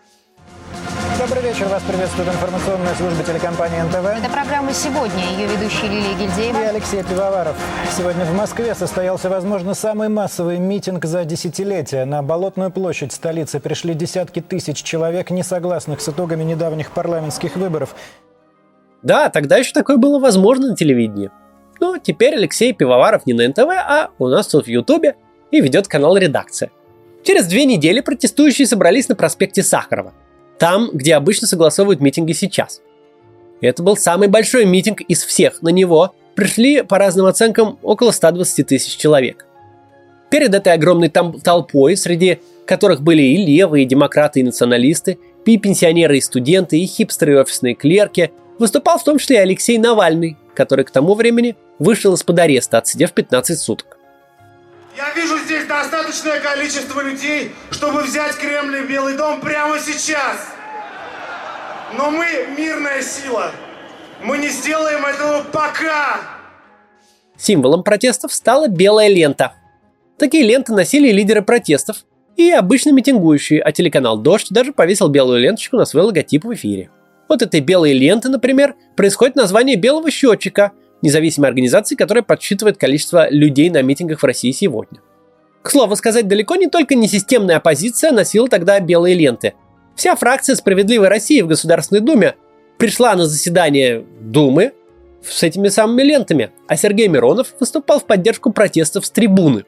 Добрый 1.25 1.41
вечер. 1.41 1.67
Вас 1.67 1.81
приветствует 1.83 2.27
информационная 2.27 2.93
служба 2.95 3.23
телекомпании 3.23 3.79
НТВ. 3.79 3.95
Это 3.95 4.29
программа 4.29 4.73
«Сегодня». 4.73 5.23
Ее 5.37 5.47
ведущие 5.47 5.89
Лилия 5.89 6.17
Гильдеева 6.17 6.63
и 6.63 6.65
Алексей 6.65 7.01
Пивоваров. 7.01 7.55
Сегодня 7.97 8.25
в 8.25 8.35
Москве 8.35 8.75
состоялся, 8.75 9.29
возможно, 9.29 9.73
самый 9.73 10.09
массовый 10.09 10.59
митинг 10.59 11.05
за 11.05 11.23
десятилетия. 11.23 12.03
На 12.03 12.21
Болотную 12.23 12.71
площадь 12.71 13.13
столицы 13.13 13.61
пришли 13.61 13.93
десятки 13.93 14.41
тысяч 14.41 14.83
человек, 14.83 15.29
не 15.29 15.43
согласных 15.43 16.01
с 16.01 16.09
итогами 16.09 16.43
недавних 16.43 16.91
парламентских 16.91 17.55
выборов. 17.55 17.95
Да, 19.01 19.29
тогда 19.29 19.55
еще 19.55 19.71
такое 19.71 19.95
было 19.95 20.19
возможно 20.19 20.71
на 20.71 20.75
телевидении. 20.75 21.31
Но 21.79 21.99
теперь 21.99 22.35
Алексей 22.35 22.73
Пивоваров 22.73 23.25
не 23.25 23.31
на 23.31 23.47
НТВ, 23.47 23.69
а 23.69 24.09
у 24.19 24.27
нас 24.27 24.47
тут 24.47 24.65
в 24.65 24.69
Ютубе 24.69 25.15
и 25.51 25.61
ведет 25.61 25.87
канал 25.87 26.17
«Редакция». 26.17 26.69
Через 27.23 27.47
две 27.47 27.63
недели 27.63 28.01
протестующие 28.01 28.67
собрались 28.67 29.07
на 29.07 29.15
проспекте 29.15 29.63
Сахарова– 29.63 30.11
там, 30.59 30.89
где 30.93 31.15
обычно 31.15 31.47
согласовывают 31.47 32.01
митинги 32.01 32.33
сейчас. 32.33 32.81
Это 33.61 33.81
был 33.81 33.97
самый 33.97 34.27
большой 34.27 34.65
митинг 34.65 35.01
из 35.01 35.23
всех. 35.23 35.61
На 35.61 35.69
него 35.69 36.13
пришли, 36.35 36.81
по 36.81 36.97
разным 36.97 37.25
оценкам, 37.25 37.79
около 37.81 38.11
120 38.11 38.67
тысяч 38.67 38.97
человек. 38.97 39.45
Перед 40.29 40.53
этой 40.53 40.73
огромной 40.73 41.09
толпой, 41.09 41.95
среди 41.95 42.39
которых 42.65 43.01
были 43.01 43.21
и 43.21 43.45
левые, 43.45 43.83
и 43.83 43.87
демократы, 43.87 44.39
и 44.39 44.43
националисты, 44.43 45.19
и 45.45 45.57
пенсионеры, 45.57 46.17
и 46.17 46.21
студенты, 46.21 46.79
и 46.79 46.85
хипстеры, 46.85 47.33
и 47.33 47.37
офисные 47.37 47.75
клерки, 47.75 48.31
выступал 48.57 48.97
в 48.97 49.03
том 49.03 49.17
числе 49.17 49.37
и 49.37 49.39
Алексей 49.39 49.77
Навальный, 49.77 50.37
который 50.55 50.85
к 50.85 50.91
тому 50.91 51.13
времени 51.13 51.55
вышел 51.79 52.13
из-под 52.13 52.39
ареста, 52.39 52.79
отсидев 52.79 53.11
15 53.13 53.59
суток. 53.59 53.92
Я 54.95 55.11
вижу 55.15 55.39
здесь 55.39 55.65
достаточное 55.65 56.39
количество 56.39 57.01
людей, 57.01 57.51
чтобы 57.71 58.03
взять 58.03 58.35
Кремль 58.35 58.77
и 58.77 58.83
Белый 58.85 59.17
дом 59.17 59.41
прямо 59.41 59.79
сейчас. 59.79 60.53
Но 61.97 62.11
мы 62.11 62.27
мирная 62.55 63.01
сила. 63.01 63.51
Мы 64.23 64.37
не 64.37 64.49
сделаем 64.49 65.03
этого 65.03 65.43
пока. 65.51 66.19
Символом 67.37 67.83
протестов 67.83 68.33
стала 68.33 68.67
белая 68.67 69.07
лента. 69.07 69.53
Такие 70.19 70.43
ленты 70.43 70.73
носили 70.73 71.11
лидеры 71.11 71.41
протестов 71.41 72.05
и 72.37 72.51
обычно 72.51 72.91
митингующие, 72.91 73.61
а 73.61 73.71
телеканал 73.71 74.17
«Дождь» 74.19 74.49
даже 74.51 74.73
повесил 74.73 75.07
белую 75.07 75.41
ленточку 75.41 75.75
на 75.75 75.85
свой 75.85 76.03
логотип 76.03 76.45
в 76.45 76.53
эфире. 76.53 76.91
Вот 77.27 77.41
этой 77.41 77.61
белой 77.61 77.93
ленты, 77.93 78.29
например, 78.29 78.75
происходит 78.95 79.35
название 79.35 79.75
белого 79.75 80.11
счетчика, 80.11 80.71
независимой 81.03 81.49
организации, 81.49 81.95
которая 81.95 82.23
подсчитывает 82.23 82.77
количество 82.77 83.29
людей 83.29 83.69
на 83.69 83.83
митингах 83.83 84.21
в 84.21 84.25
России 84.25 84.51
сегодня. 84.51 85.01
К 85.61 85.69
слову 85.69 85.95
сказать, 85.95 86.27
далеко 86.27 86.55
не 86.55 86.67
только 86.67 86.95
несистемная 86.95 87.57
оппозиция 87.57 88.11
носила 88.11 88.49
тогда 88.49 88.79
белые 88.79 89.15
ленты. 89.15 89.53
Вся 89.95 90.15
фракция 90.15 90.55
«Справедливой 90.55 91.09
России» 91.09 91.41
в 91.41 91.47
Государственной 91.47 92.01
Думе 92.01 92.35
пришла 92.77 93.15
на 93.15 93.25
заседание 93.25 94.03
Думы 94.19 94.73
с 95.21 95.43
этими 95.43 95.69
самыми 95.69 96.01
лентами, 96.01 96.51
а 96.67 96.75
Сергей 96.75 97.07
Миронов 97.07 97.53
выступал 97.59 97.99
в 97.99 98.05
поддержку 98.05 98.51
протестов 98.51 99.05
с 99.05 99.11
трибуны. 99.11 99.65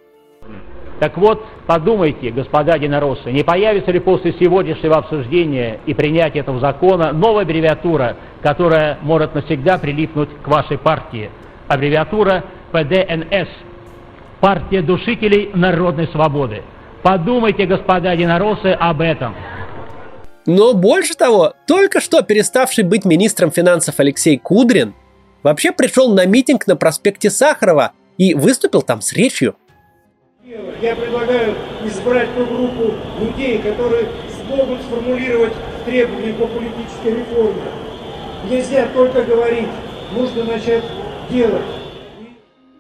Так 1.00 1.18
вот, 1.18 1.46
подумайте, 1.68 2.32
господа 2.32 2.76
единороссы, 2.76 3.32
не 3.32 3.44
появится 3.44 3.92
ли 3.92 4.00
после 4.00 4.34
сегодняшнего 4.40 4.96
обсуждения 4.98 5.80
и 5.86 5.94
принятия 5.94 6.40
этого 6.40 6.60
закона 6.60 7.12
новая 7.12 7.44
аббревиатура, 7.44 8.16
которая 8.42 8.98
может 9.02 9.36
навсегда 9.36 9.78
прилипнуть 9.78 10.30
к 10.42 10.48
вашей 10.48 10.78
партии? 10.78 11.30
Аббревиатура 11.68 12.46
ПДНС– 12.72 13.50
Партия 14.46 14.82
душителей 14.82 15.50
народной 15.54 16.08
свободы. 16.10 16.62
Подумайте, 17.02 17.66
господа 17.66 18.12
единороссы, 18.12 18.68
об 18.80 19.02
этом. 19.02 19.34
Но 20.46 20.74
больше 20.74 21.16
того, 21.16 21.54
только 21.66 22.00
что 22.00 22.22
переставший 22.22 22.84
быть 22.84 23.06
министром 23.06 23.52
финансов 23.52 23.96
Алексей 23.98 24.38
Кудрин 24.38 24.94
вообще 25.42 25.72
пришел 25.72 26.14
на 26.14 26.26
митинг 26.26 26.68
на 26.68 26.76
проспекте 26.76 27.30
Сахарова 27.30 27.94
и 28.18 28.36
выступил 28.36 28.82
там 28.82 29.02
с 29.02 29.14
речью. 29.14 29.56
Я 30.82 30.96
предлагаю 30.96 31.56
избрать 31.86 32.30
ту 32.36 32.46
группу 32.46 32.94
людей, 33.20 33.58
которые 33.60 34.08
смогут 34.46 34.82
сформулировать 34.82 35.54
требования 35.86 36.34
по 36.34 36.48
политической 36.48 37.18
реформе. 37.20 37.62
Нельзя 38.50 38.88
только 38.94 39.24
говорить, 39.24 39.68
нужно 40.14 40.44
начать 40.44 40.84
делать. 41.32 41.64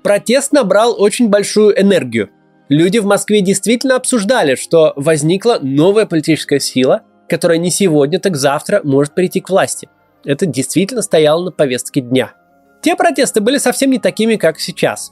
Протест 0.04 0.52
набрал 0.52 0.96
очень 1.02 1.30
большую 1.30 1.80
энергию. 1.80 2.30
Люди 2.70 3.00
в 3.00 3.06
Москве 3.06 3.42
действительно 3.42 3.96
обсуждали, 3.96 4.56
что 4.56 4.94
возникла 4.96 5.60
новая 5.62 6.06
политическая 6.06 6.60
сила– 6.60 7.02
которая 7.28 7.58
не 7.58 7.72
сегодня, 7.72 8.20
так 8.20 8.36
завтра 8.36 8.82
может 8.84 9.14
прийти 9.14 9.42
к 9.42 9.50
власти. 9.50 9.90
Это 10.24 10.46
действительно 10.46 11.02
стояло 11.02 11.46
на 11.46 11.52
повестке 11.52 12.02
дня. 12.02 12.34
Те 12.82 12.96
протесты 12.96 13.42
были 13.42 13.58
совсем 13.58 13.92
не 13.92 14.00
такими, 14.00 14.36
как 14.36 14.60
сейчас. 14.60 15.12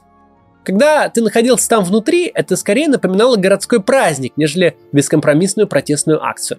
Когда 0.64 1.08
ты 1.08 1.22
находился 1.22 1.68
там 1.68 1.84
внутри, 1.84 2.30
это 2.34 2.56
скорее 2.56 2.88
напоминало 2.88 3.36
городской 3.36 3.82
праздник, 3.82 4.32
нежели 4.36 4.76
бескомпромиссную 4.92 5.68
протестную 5.68 6.24
акцию. 6.24 6.58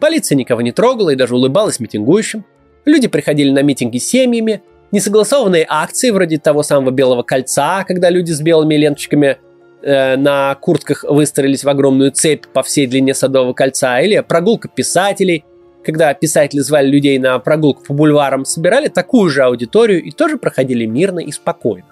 Полиция 0.00 0.36
никого 0.36 0.60
не 0.60 0.72
трогала 0.72 1.10
и 1.10 1.16
даже 1.16 1.34
улыбалась 1.36 1.80
митингующим. 1.80 2.44
Люди 2.84 3.08
приходили 3.08 3.50
на 3.50 3.62
митинги 3.62 3.98
семьями. 3.98 4.62
Несогласованные 4.92 5.64
акции, 5.68 6.10
вроде 6.10 6.38
того 6.38 6.64
самого 6.64 6.90
Белого 6.90 7.22
кольца, 7.22 7.84
когда 7.86 8.10
люди 8.10 8.32
с 8.32 8.40
белыми 8.40 8.74
ленточками 8.74 9.38
Э, 9.82 10.16
на 10.16 10.54
куртках 10.56 11.04
выстроились 11.04 11.64
в 11.64 11.68
огромную 11.68 12.10
цепь 12.10 12.46
по 12.48 12.62
всей 12.62 12.86
длине 12.86 13.14
Садового 13.14 13.54
кольца, 13.54 14.00
или 14.00 14.20
прогулка 14.20 14.68
писателей, 14.68 15.44
когда 15.82 16.12
писатели 16.12 16.60
звали 16.60 16.88
людей 16.88 17.18
на 17.18 17.38
прогулку 17.38 17.84
по 17.84 17.94
бульварам, 17.94 18.44
собирали 18.44 18.88
такую 18.88 19.30
же 19.30 19.42
аудиторию 19.42 20.02
и 20.02 20.10
тоже 20.10 20.36
проходили 20.36 20.84
мирно 20.84 21.20
и 21.20 21.32
спокойно. 21.32 21.86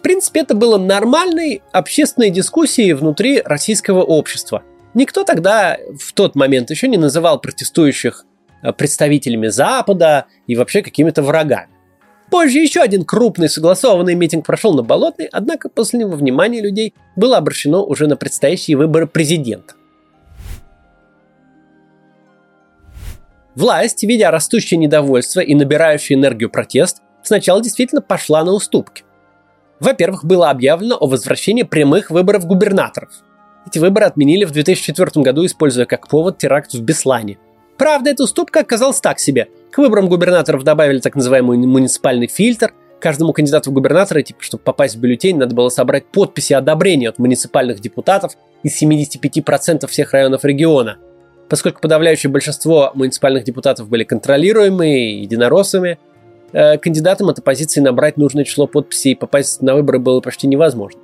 Принципе, 0.00 0.40
это 0.40 0.54
было 0.54 0.78
нормальной 0.78 1.62
общественной 1.72 2.30
дискуссией 2.30 2.92
внутри 2.92 3.40
российского 3.42 4.02
общества. 4.02 4.62
Никто 4.94 5.24
тогда 5.24 5.76
в 5.98 6.12
тот 6.12 6.34
момент 6.36 6.70
еще 6.70 6.88
не 6.88 6.96
называл 6.96 7.40
протестующих 7.40 8.24
э, 8.62 8.72
представителями 8.72 9.48
Запада 9.48 10.26
и 10.46 10.56
вообще 10.56 10.82
какими-то 10.82 11.22
врагами. 11.22 11.68
Позже 12.30 12.58
еще 12.58 12.80
один 12.80 13.04
крупный 13.04 13.48
согласованный 13.48 14.14
митинг 14.14 14.46
прошел 14.46 14.74
на 14.74 14.82
Болотной, 14.82 15.28
однако 15.30 15.68
после 15.68 16.00
него 16.00 16.16
внимание 16.16 16.62
людей 16.62 16.94
было 17.16 17.36
обращено 17.36 17.84
уже 17.84 18.06
на 18.06 18.16
предстоящие 18.16 18.76
выборы 18.76 19.06
президента. 19.06 19.74
Власть, 23.54 24.02
видя 24.02 24.30
растущее 24.30 24.78
недовольство 24.78 25.40
и 25.40 25.54
набирающий 25.54 26.16
энергию 26.16 26.50
протест, 26.50 27.02
сначала 27.22 27.62
действительно 27.62 28.00
пошла 28.00 28.42
на 28.44 28.52
уступки. 28.52 29.03
Во-первых, 29.80 30.24
было 30.24 30.50
объявлено 30.50 30.96
о 30.98 31.06
возвращении 31.06 31.62
прямых 31.62 32.10
выборов 32.10 32.46
губернаторов. 32.46 33.10
Эти 33.66 33.78
выборы 33.78 34.06
отменили 34.06 34.44
в 34.44 34.52
2004 34.52 35.22
году, 35.22 35.44
используя 35.46 35.86
как 35.86 36.08
повод 36.08 36.38
теракт 36.38 36.74
в 36.74 36.82
Беслане. 36.82 37.38
Правда, 37.76 38.10
эта 38.10 38.24
уступка 38.24 38.60
оказалась 38.60 39.00
так 39.00 39.18
себе. 39.18 39.48
К 39.70 39.78
выборам 39.78 40.08
губернаторов 40.08 40.62
добавили 40.62 41.00
так 41.00 41.16
называемый 41.16 41.58
муниципальный 41.58 42.28
фильтр. 42.28 42.72
Каждому 43.00 43.32
кандидату 43.32 43.70
в 43.70 43.74
губернаторы, 43.74 44.22
типа, 44.22 44.42
чтобы 44.42 44.62
попасть 44.62 44.96
в 44.96 45.00
бюллетень, 45.00 45.36
надо 45.36 45.54
было 45.54 45.68
собрать 45.68 46.06
подписи 46.06 46.52
одобрения 46.52 47.08
от 47.08 47.18
муниципальных 47.18 47.80
депутатов 47.80 48.32
из 48.62 48.80
75% 48.80 49.86
всех 49.88 50.12
районов 50.12 50.44
региона. 50.44 50.98
Поскольку 51.48 51.80
подавляющее 51.80 52.30
большинство 52.30 52.92
муниципальных 52.94 53.44
депутатов 53.44 53.88
были 53.88 54.04
контролируемыми 54.04 55.20
единороссами, 55.22 55.98
кандидатам 56.54 57.28
от 57.28 57.38
оппозиции 57.38 57.80
набрать 57.80 58.16
нужное 58.16 58.44
число 58.44 58.66
подписей 58.66 59.12
и 59.12 59.14
попасть 59.14 59.60
на 59.60 59.74
выборы 59.74 59.98
было 59.98 60.20
почти 60.20 60.46
невозможно. 60.46 61.00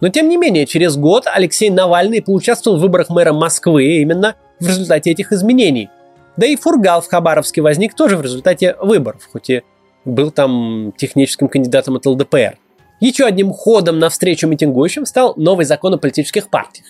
Но 0.00 0.08
тем 0.08 0.28
не 0.28 0.36
менее, 0.36 0.66
через 0.66 0.96
год 0.96 1.26
Алексей 1.32 1.70
Навальный 1.70 2.20
поучаствовал 2.20 2.76
в 2.76 2.80
выборах 2.80 3.08
мэра 3.08 3.32
Москвы 3.32 3.84
именно 4.02 4.34
в 4.58 4.66
результате 4.66 5.10
этих 5.10 5.32
изменений. 5.32 5.88
Да 6.36 6.46
и 6.46 6.56
Фургал 6.56 7.00
в 7.00 7.08
Хабаровске 7.08 7.62
возник 7.62 7.94
тоже 7.94 8.16
в 8.16 8.22
результате 8.22 8.74
выборов, 8.80 9.28
хоть 9.30 9.50
и 9.50 9.62
был 10.04 10.30
там 10.30 10.92
техническим 10.96 11.48
кандидатом 11.48 11.96
от 11.96 12.06
ЛДПР. 12.06 12.58
Еще 13.00 13.24
одним 13.24 13.52
ходом 13.52 13.98
навстречу 13.98 14.46
митингующим 14.46 15.06
стал 15.06 15.34
новый 15.36 15.64
закон 15.66 15.94
о 15.94 15.98
политических 15.98 16.50
партиях. 16.50 16.86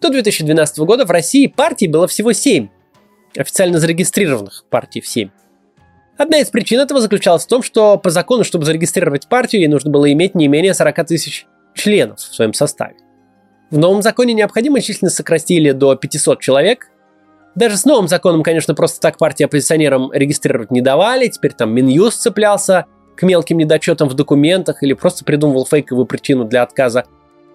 До 0.00 0.10
2012 0.10 0.78
года 0.80 1.04
в 1.04 1.10
России 1.10 1.46
партий 1.46 1.86
было 1.86 2.08
всего 2.08 2.32
7, 2.32 2.68
официально 3.36 3.78
зарегистрированных 3.78 4.64
партий 4.68 5.00
в 5.00 5.06
7. 5.06 5.28
Одна 6.22 6.38
из 6.38 6.50
причин 6.50 6.78
этого 6.78 7.00
заключалась 7.00 7.44
в 7.44 7.48
том, 7.48 7.64
что 7.64 7.98
по 7.98 8.10
закону, 8.10 8.44
чтобы 8.44 8.64
зарегистрировать 8.64 9.26
партию, 9.26 9.62
ей 9.62 9.68
нужно 9.68 9.90
было 9.90 10.12
иметь 10.12 10.36
не 10.36 10.46
менее 10.46 10.72
40 10.72 11.04
тысяч 11.04 11.48
членов 11.74 12.20
в 12.20 12.34
своем 12.34 12.54
составе. 12.54 12.94
В 13.72 13.78
новом 13.78 14.02
законе 14.02 14.32
необходимую 14.32 14.82
численность 14.82 15.16
сократили 15.16 15.72
до 15.72 15.96
500 15.96 16.40
человек. 16.40 16.90
Даже 17.56 17.76
с 17.76 17.84
новым 17.84 18.06
законом, 18.06 18.44
конечно, 18.44 18.72
просто 18.72 19.00
так 19.00 19.18
партии 19.18 19.42
оппозиционерам 19.42 20.12
регистрировать 20.12 20.70
не 20.70 20.80
давали. 20.80 21.26
Теперь 21.26 21.54
там 21.54 21.74
Минюст 21.74 22.20
цеплялся 22.22 22.86
к 23.16 23.24
мелким 23.24 23.58
недочетам 23.58 24.08
в 24.08 24.14
документах 24.14 24.84
или 24.84 24.92
просто 24.92 25.24
придумывал 25.24 25.66
фейковую 25.66 26.06
причину 26.06 26.44
для 26.44 26.62
отказа 26.62 27.04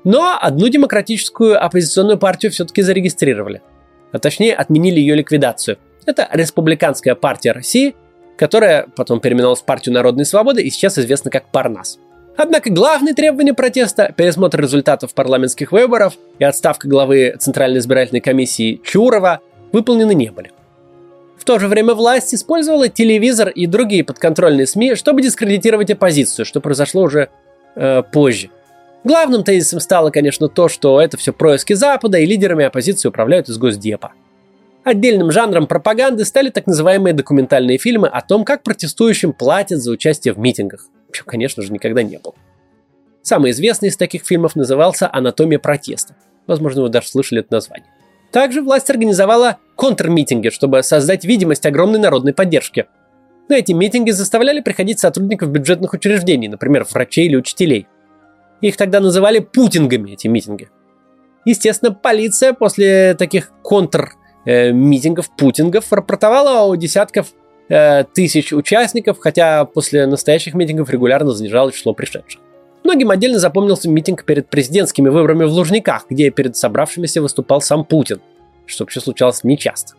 но 0.03 0.37
одну 0.39 0.69
демократическую 0.69 1.63
оппозиционную 1.63 2.17
партию 2.17 2.51
все-таки 2.51 2.81
зарегистрировали. 2.81 3.61
А 4.11 4.19
точнее, 4.19 4.53
отменили 4.53 4.99
ее 4.99 5.15
ликвидацию. 5.15 5.77
Это 6.05 6.29
Республиканская 6.31 7.15
партия 7.15 7.51
России, 7.51 7.95
которая 8.37 8.87
потом 8.95 9.19
переименовалась 9.19 9.61
в 9.61 9.65
партию 9.65 9.93
Народной 9.93 10.25
Свободы 10.25 10.61
и 10.61 10.69
сейчас 10.69 10.97
известна 10.97 11.31
как 11.31 11.49
Парнас. 11.49 11.99
Однако 12.37 12.69
главные 12.69 13.15
требования 13.15 13.53
протеста– 13.53 14.13
пересмотр 14.15 14.61
результатов 14.61 15.13
парламентских 15.13 15.71
выборов 15.71 16.13
и 16.37 16.43
отставка 16.43 16.87
главы 16.87 17.35
Центральной 17.39 17.79
избирательной 17.79 18.21
комиссии 18.21 18.79
Чурова– 18.83 19.41
выполнены 19.71 20.13
не 20.13 20.29
были. 20.29 20.51
В 21.37 21.43
то 21.43 21.59
же 21.59 21.67
время 21.67 21.93
власть 21.93 22.33
использовала 22.33 22.89
телевизор 22.89 23.49
и 23.49 23.67
другие 23.67 24.03
подконтрольные 24.03 24.67
СМИ, 24.67 24.95
чтобы 24.95 25.21
дискредитировать 25.21 25.89
оппозицию, 25.91 26.45
что 26.45 26.59
произошло 26.61 27.03
уже 27.03 27.29
э, 27.75 28.03
позже. 28.11 28.49
Главным 29.03 29.43
тезисом 29.43 29.79
стало, 29.79 30.09
конечно, 30.09 30.49
то, 30.49 30.67
что 30.67 30.99
это 30.99 31.15
все 31.15 31.31
происки 31.31 31.73
Запада 31.73 32.17
и 32.17 32.25
лидерами 32.25 32.65
оппозиции 32.65 33.07
управляют 33.07 33.47
из 33.49 33.57
Госдепа. 33.57 34.11
Отдельным 34.87 35.31
жанром 35.31 35.67
пропаганды 35.67 36.23
стали 36.23 36.49
так 36.49 36.65
называемые 36.65 37.13
документальные 37.13 37.77
фильмы 37.77 38.07
о 38.07 38.21
том, 38.21 38.45
как 38.45 38.63
протестующим 38.63 39.33
платят 39.33 39.81
за 39.81 39.91
участие 39.91 40.33
в 40.33 40.39
митингах. 40.39 40.85
Чего, 41.11 41.25
конечно 41.25 41.61
же, 41.61 41.73
никогда 41.73 42.03
не 42.03 42.17
было. 42.17 42.33
Самый 43.21 43.51
известный 43.51 43.89
из 43.89 43.97
таких 43.97 44.25
фильмов 44.25 44.55
назывался 44.55 45.09
«Анатомия 45.11 45.59
протеста». 45.59 46.15
Возможно, 46.47 46.83
вы 46.83 46.87
даже 46.87 47.09
слышали 47.09 47.41
это 47.41 47.51
название. 47.51 47.89
Также 48.31 48.61
власть 48.61 48.89
организовала 48.89 49.57
контрмитинги, 49.75 50.47
чтобы 50.51 50.81
создать 50.83 51.25
видимость 51.25 51.65
огромной 51.65 51.99
народной 51.99 52.33
поддержки. 52.33 52.85
На 53.49 53.55
эти 53.55 53.73
митинги 53.73 54.11
заставляли 54.11 54.61
приходить 54.61 54.99
сотрудников 54.99 55.49
бюджетных 55.49 55.91
учреждений, 55.91 56.47
например, 56.47 56.87
врачей 56.89 57.25
или 57.25 57.35
учителей– 57.35 57.87
их 58.61 58.75
тогда 58.75 58.99
называли 58.99 59.39
путингами, 59.39 60.13
эти 60.13 60.27
митинги. 60.27 60.69
Естественно, 61.45 61.93
полиция 61.93 62.53
после 62.53 63.13
таких 63.13 63.51
контр-митингов, 64.47 65.29
путингов, 65.31 65.91
рапортовала 65.91 66.71
о 66.71 66.75
десятков 66.75 67.27
э, 67.69 68.03
тысяч 68.13 68.53
участников, 68.53 69.17
хотя 69.19 69.65
после 69.65 70.07
настоящих 70.07 70.53
митингов 70.53 70.89
регулярно 70.89 71.31
занижало 71.31 71.71
число 71.71 71.93
пришедших. 71.93 72.41
Многим 72.83 73.11
отдельно 73.11 73.39
запомнился 73.39 73.89
митинг 73.89 74.23
перед 74.23 74.49
президентскими 74.49 75.09
выборами 75.09 75.43
в 75.43 75.51
Лужниках, 75.51 76.05
где 76.09 76.29
перед 76.29 76.55
собравшимися 76.55 77.21
выступал 77.21 77.61
сам 77.61 77.83
Путин, 77.83 78.21
что 78.65 78.83
вообще 78.83 79.01
случалось 79.01 79.43
нечасто. 79.43 79.95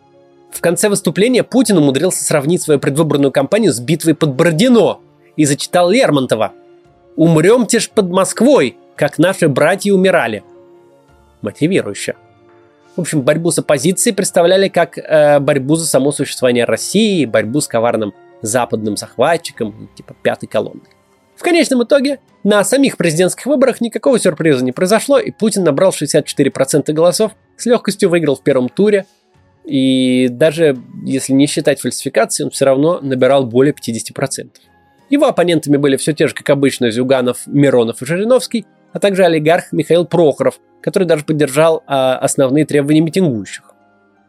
В 0.51 0.61
конце 0.61 0.89
выступления 0.89 1.43
Путин 1.43 1.77
умудрился 1.77 2.23
сравнить 2.23 2.63
свою 2.63 2.79
предвыборную 2.79 3.31
кампанию 3.31 3.71
с 3.71 3.79
битвой 3.79 4.15
под 4.15 4.33
Бородино 4.33 4.99
и 5.35 5.45
зачитал 5.45 5.91
Лермонтова– 5.91 6.53
Умремте 7.19 7.79
ж 7.79 7.89
под 7.89 8.09
Москвой, 8.11 8.77
как 8.95 9.19
наши 9.19 9.49
братья 9.49 9.93
умирали. 9.93 10.41
Мотивирующе. 11.41 12.15
В 12.99 13.01
общем, 13.03 13.21
борьбу 13.21 13.49
с 13.49 13.57
оппозицией 13.57 14.13
представляли 14.13 14.67
как 14.67 14.97
э, 14.97 15.39
борьбу 15.39 15.75
за 15.75 15.87
само 15.87 16.11
существование 16.11 16.65
России, 16.65 17.23
борьбу 17.23 17.61
с 17.61 17.67
коварным 17.69 18.13
западным 18.41 18.97
захватчиком, 18.97 19.89
типа 19.95 20.17
пятой 20.21 20.47
колонны. 20.47 20.81
В 21.37 21.41
конечном 21.41 21.85
итоге 21.85 22.19
на 22.43 22.61
самих 22.65 22.97
президентских 22.97 23.45
выборах 23.45 23.79
никакого 23.79 24.19
сюрприза 24.19 24.65
не 24.65 24.73
произошло, 24.73 25.17
и 25.17 25.31
Путин 25.31 25.63
набрал 25.63 25.91
64% 25.91 26.91
голосов, 26.91 27.31
с 27.55 27.65
легкостью 27.65 28.09
выиграл 28.09 28.35
в 28.35 28.43
первом 28.43 28.67
туре, 28.67 29.05
и 29.63 30.27
даже 30.29 30.77
если 31.05 31.31
не 31.31 31.47
считать 31.47 31.79
фальсификации, 31.79 32.43
он 32.43 32.49
все 32.49 32.65
равно 32.65 32.99
набирал 32.99 33.45
более 33.45 33.73
50%. 33.73 34.49
Его 35.09 35.25
оппонентами 35.25 35.77
были 35.77 35.95
все 35.95 36.11
те 36.11 36.27
же, 36.27 36.33
как 36.33 36.49
обычно, 36.49 36.91
Зюганов, 36.91 37.47
Миронов 37.47 38.01
и 38.01 38.05
Жириновский, 38.05 38.65
а 38.93 38.99
также 38.99 39.23
олигарх 39.23 39.71
Михаил 39.71 40.05
Прохоров, 40.05 40.59
который 40.81 41.05
даже 41.05 41.25
поддержал 41.25 41.83
а, 41.87 42.17
основные 42.17 42.65
требования 42.65 43.01
митингующих. 43.01 43.73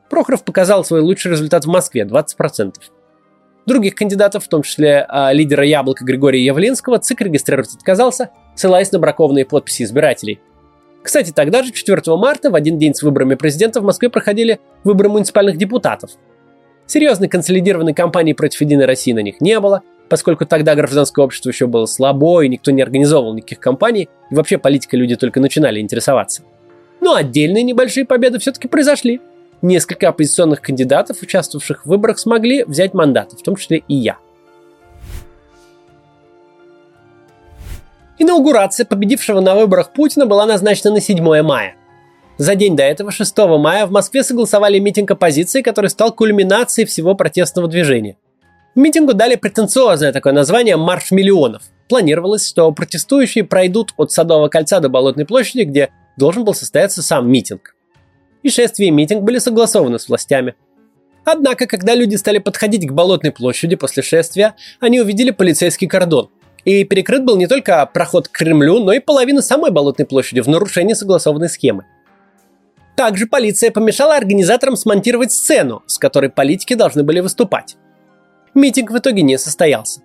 Прохоров 0.08 0.44
показал 0.44 0.84
свой 0.84 1.00
лучший 1.00 1.30
результат 1.30 1.64
в 1.64 1.68
Москве– 1.68 2.02
20%. 2.04 2.72
Других 3.66 3.94
кандидатов, 3.94 4.44
в 4.44 4.48
том 4.48 4.62
числе 4.62 5.06
а, 5.08 5.32
лидера 5.32 5.64
Яблока 5.64 6.04
Григория 6.04 6.44
Явлинского, 6.44 6.98
ЦИК 6.98 7.22
регистрировать 7.22 7.74
отказался, 7.74 8.30
ссылаясь 8.54 8.90
на 8.90 8.98
бракованные 8.98 9.44
подписи 9.44 9.84
избирателей. 9.84 10.40
Кстати, 11.02 11.30
тогда 11.30 11.62
же, 11.62 11.72
4 11.72 12.02
марта, 12.16 12.50
в 12.50 12.54
один 12.54 12.78
день 12.78 12.94
с 12.94 13.02
выборами 13.02 13.34
президента 13.34 13.80
в 13.80 13.84
Москве 13.84 14.10
проходили 14.10 14.60
выборы 14.84 15.08
муниципальных 15.08 15.56
депутатов. 15.56 16.10
Серьезной 16.86 17.28
консолидированной 17.28 17.94
кампании 17.94 18.32
против 18.32 18.60
Единой 18.60 18.86
России 18.86 19.12
на 19.12 19.20
них 19.20 19.40
не 19.40 19.58
было, 19.60 19.82
поскольку 20.10 20.44
тогда 20.44 20.74
гражданское 20.74 21.24
общество 21.24 21.50
еще 21.50 21.68
было 21.68 21.86
слабо, 21.86 22.42
и 22.42 22.48
никто 22.48 22.72
не 22.72 22.82
организовывал 22.82 23.32
никаких 23.32 23.60
кампаний, 23.60 24.10
и 24.30 24.34
вообще 24.34 24.58
политикой 24.58 24.96
люди 24.96 25.14
только 25.14 25.40
начинали 25.40 25.80
интересоваться. 25.80 26.42
Но 27.00 27.14
отдельные 27.14 27.62
небольшие 27.62 28.04
победы 28.04 28.40
все-таки 28.40 28.68
произошли. 28.68 29.20
Несколько 29.62 30.08
оппозиционных 30.08 30.60
кандидатов, 30.60 31.22
участвовавших 31.22 31.84
в 31.84 31.88
выборах, 31.88 32.18
смогли 32.18 32.64
взять 32.64 32.92
мандаты, 32.92 33.36
в 33.36 33.42
том 33.42 33.56
числе 33.56 33.82
и 33.86 33.94
я. 33.94 34.18
Инаугурация 38.18 38.84
победившего 38.84 39.40
на 39.40 39.54
выборах 39.54 39.92
Путина 39.92 40.26
была 40.26 40.44
назначена 40.44 40.92
на 40.92 41.00
7 41.00 41.42
мая. 41.42 41.76
За 42.36 42.54
день 42.54 42.74
до 42.74 42.82
этого, 42.82 43.12
6 43.12 43.38
мая, 43.58 43.86
в 43.86 43.92
Москве 43.92 44.24
согласовали 44.24 44.78
митинг 44.78 45.10
оппозиции, 45.10 45.62
который 45.62 45.88
стал 45.88 46.12
кульминацией 46.12 46.86
всего 46.86 47.14
протестного 47.14 47.68
движения– 47.68 48.16
Митингу 48.76 49.14
дали 49.14 49.34
претенциозное 49.34 50.12
такое 50.12 50.32
название 50.32 50.76
«Марш 50.76 51.10
миллионов». 51.10 51.62
Планировалось, 51.88 52.48
что 52.48 52.70
протестующие 52.70 53.42
пройдут 53.42 53.92
от 53.96 54.12
Садового 54.12 54.48
кольца 54.48 54.78
до 54.78 54.88
Болотной 54.88 55.26
площади, 55.26 55.62
где 55.62 55.90
должен 56.16 56.44
был 56.44 56.54
состояться 56.54 57.02
сам 57.02 57.28
митинг. 57.28 57.74
И 58.44 58.48
шествие 58.48 58.88
и 58.88 58.92
митинг 58.92 59.22
были 59.22 59.38
согласованы 59.38 59.98
с 59.98 60.08
властями. 60.08 60.54
Однако, 61.24 61.66
когда 61.66 61.94
люди 61.94 62.14
стали 62.14 62.38
подходить 62.38 62.86
к 62.86 62.92
Болотной 62.92 63.32
площади 63.32 63.74
после 63.74 64.04
шествия, 64.04 64.54
они 64.78 65.00
увидели 65.00 65.32
полицейский 65.32 65.88
кордон. 65.88 66.30
И 66.64 66.84
перекрыт 66.84 67.24
был 67.24 67.36
не 67.36 67.48
только 67.48 67.84
проход 67.86 68.28
к 68.28 68.32
Кремлю, 68.32 68.78
но 68.78 68.92
и 68.92 69.00
половина 69.00 69.42
самой 69.42 69.72
Болотной 69.72 70.06
площади 70.06 70.40
в 70.40 70.48
нарушении 70.48 70.94
согласованной 70.94 71.48
схемы. 71.48 71.86
Также 72.96 73.26
полиция 73.26 73.70
помешала 73.70 74.16
организаторам 74.16 74.76
смонтировать 74.76 75.32
сцену, 75.32 75.82
с 75.86 75.98
которой 75.98 76.30
политики 76.30 76.74
должны 76.74 77.02
были 77.02 77.20
выступать. 77.20 77.76
Митинг 78.54 78.90
в 78.90 78.98
итоге 78.98 79.22
не 79.22 79.38
состоялся. 79.38 80.00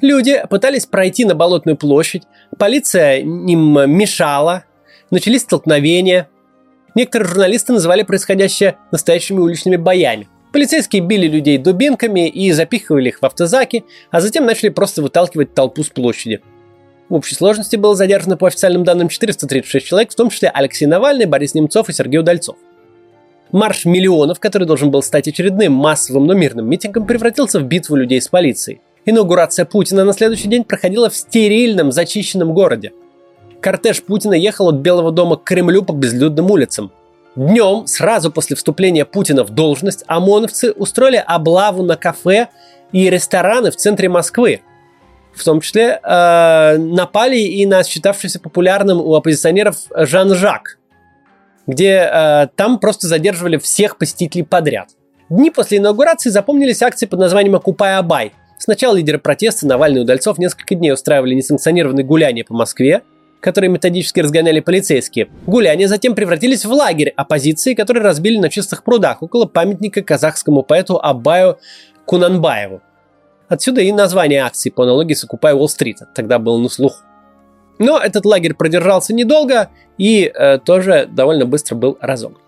Люди 0.00 0.42
пытались 0.48 0.86
пройти 0.86 1.24
на 1.24 1.34
Болотную 1.34 1.76
площадь, 1.76 2.22
полиция 2.58 3.18
им 3.18 3.90
мешала, 3.90 4.64
начались 5.10 5.42
столкновения. 5.42 6.28
Некоторые 6.94 7.28
журналисты 7.28 7.72
называли 7.72 8.02
происходящее 8.02 8.78
настоящими 8.90 9.38
уличными 9.38 9.76
боями. 9.76 10.28
Полицейские 10.52 11.02
били 11.02 11.28
людей 11.28 11.58
дубинками 11.58 12.28
и 12.28 12.50
запихивали 12.52 13.08
их 13.10 13.20
в 13.20 13.26
автозаки, 13.26 13.84
а 14.10 14.20
затем 14.20 14.46
начали 14.46 14.70
просто 14.70 15.00
выталкивать 15.00 15.54
толпу 15.54 15.84
с 15.84 15.90
площади. 15.90 16.40
В 17.08 17.14
общей 17.14 17.34
сложности 17.34 17.76
было 17.76 17.94
задержано 17.94 18.36
по 18.36 18.48
официальным 18.48 18.84
данным 18.84 19.08
436 19.08 19.86
человек, 19.86 20.10
в 20.10 20.14
том 20.14 20.30
числе 20.30 20.48
Алексей 20.48 20.86
Навальный, 20.86 21.26
Борис 21.26 21.54
Немцов 21.54 21.88
и 21.88 21.92
Сергей 21.92 22.18
Удальцов. 22.18 22.56
Марш 23.52 23.84
миллионов, 23.84 24.38
который 24.38 24.66
должен 24.66 24.90
был 24.90 25.02
стать 25.02 25.26
очередным 25.28 25.72
массовым, 25.72 26.26
но 26.26 26.34
мирным 26.34 26.68
митингом, 26.68 27.06
превратился 27.06 27.58
в 27.58 27.64
битву 27.64 27.96
людей 27.96 28.20
с 28.20 28.28
полицией. 28.28 28.80
Инаугурация 29.04 29.64
Путина 29.64 30.04
на 30.04 30.12
следующий 30.12 30.48
день 30.48 30.64
проходила 30.64 31.10
в 31.10 31.16
стерильном, 31.16 31.90
зачищенном 31.90 32.52
городе. 32.52 32.92
Кортеж 33.60 34.02
Путина 34.02 34.34
ехал 34.34 34.68
от 34.68 34.76
Белого 34.76 35.10
дома 35.10 35.36
к 35.36 35.44
Кремлю 35.44 35.82
по 35.82 35.92
безлюдным 35.92 36.50
улицам. 36.50 36.92
Днем, 37.36 37.86
сразу 37.86 38.30
после 38.30 38.56
вступления 38.56 39.04
Путина 39.04 39.44
в 39.44 39.50
должность, 39.50 40.04
ОМОНовцы 40.06 40.72
устроили 40.72 41.22
облаву 41.24 41.82
на 41.82 41.96
кафе 41.96 42.48
и 42.92 43.08
рестораны 43.08 43.70
в 43.70 43.76
центре 43.76 44.08
Москвы. 44.08 44.60
В 45.32 45.44
том 45.44 45.60
числе 45.60 46.00
э, 46.02 46.76
напали 46.76 47.38
и 47.38 47.64
на 47.66 47.84
считавшийся 47.84 48.40
популярным 48.40 49.00
у 49.00 49.14
оппозиционеров 49.14 49.76
Жан-Жак, 49.94 50.79
где 51.66 52.08
э, 52.12 52.48
там 52.56 52.78
просто 52.78 53.06
задерживали 53.06 53.56
всех 53.58 53.98
посетителей 53.98 54.44
подряд. 54.44 54.88
Дни 55.28 55.50
после 55.50 55.78
инаугурации 55.78 56.30
запомнились 56.30 56.82
акции 56.82 57.06
под 57.06 57.20
названием 57.20 57.54
«Окупай 57.54 57.96
Абай». 57.96 58.32
Сначала 58.58 58.96
лидеры 58.96 59.18
протеста 59.18 59.66
Навальный 59.66 60.00
и 60.00 60.02
Удальцов 60.02 60.38
несколько 60.38 60.74
дней 60.74 60.92
устраивали 60.92 61.34
несанкционированные 61.34 62.04
гуляния 62.04 62.44
по 62.44 62.52
Москве, 62.52 63.02
которые 63.40 63.70
методически 63.70 64.20
разгоняли 64.20 64.60
полицейские. 64.60 65.28
Гуляния 65.46 65.88
затем 65.88 66.14
превратились 66.14 66.64
в 66.64 66.72
лагерь 66.72 67.12
оппозиции, 67.16 67.74
который 67.74 68.02
разбили 68.02 68.38
на 68.38 68.50
чистых 68.50 68.84
прудах 68.84 69.22
около 69.22 69.46
памятника 69.46 70.02
казахскому 70.02 70.62
поэту 70.62 71.00
Абаю 71.00 71.58
Кунанбаеву. 72.04 72.82
Отсюда 73.48 73.80
и 73.80 73.90
название 73.92 74.42
акции 74.42 74.70
по 74.70 74.84
аналогии 74.84 75.14
с 75.14 75.24
«Окупай 75.24 75.54
Уолл-стрит», 75.54 75.98
тогда 76.14 76.38
был 76.38 76.58
на 76.58 76.68
слуху. 76.68 76.98
Но 77.78 77.98
этот 77.98 78.26
лагерь 78.26 78.54
продержался 78.54 79.14
недолго 79.14 79.70
и 80.00 80.32
э, 80.34 80.58
тоже 80.58 81.08
довольно 81.10 81.46
быстро 81.46 81.76
был 81.76 81.98
разогнан. 82.00 82.40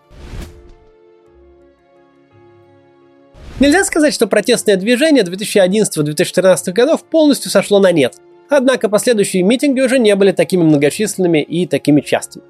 Нельзя 3.60 3.84
сказать, 3.84 4.12
что 4.12 4.26
протестное 4.26 4.76
движение 4.76 5.22
2011-2014 5.22 6.72
годов 6.72 7.04
полностью 7.04 7.50
сошло 7.50 7.78
на 7.78 7.92
нет– 7.92 8.16
Однако 8.54 8.90
последующие 8.90 9.42
митинги 9.42 9.80
уже 9.80 9.98
не 9.98 10.14
были 10.14 10.30
такими 10.30 10.62
многочисленными 10.62 11.42
и 11.42 11.66
такими 11.66 12.02
частыми. 12.02 12.44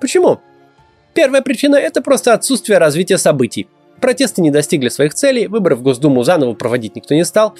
Почему? 0.00 0.38
Первая 1.12 1.42
причина– 1.42 1.74
это 1.76 2.02
просто 2.02 2.34
отсутствие 2.34 2.78
развития 2.78 3.18
событий. 3.18 3.66
Протесты 4.00 4.42
не 4.42 4.52
достигли 4.52 4.90
своих 4.90 5.12
целей, 5.12 5.48
выборы 5.48 5.74
в 5.74 5.82
Госдуму 5.82 6.22
заново 6.22 6.54
проводить 6.54 6.94
никто 6.94 7.16
не 7.16 7.24
стал, 7.24 7.54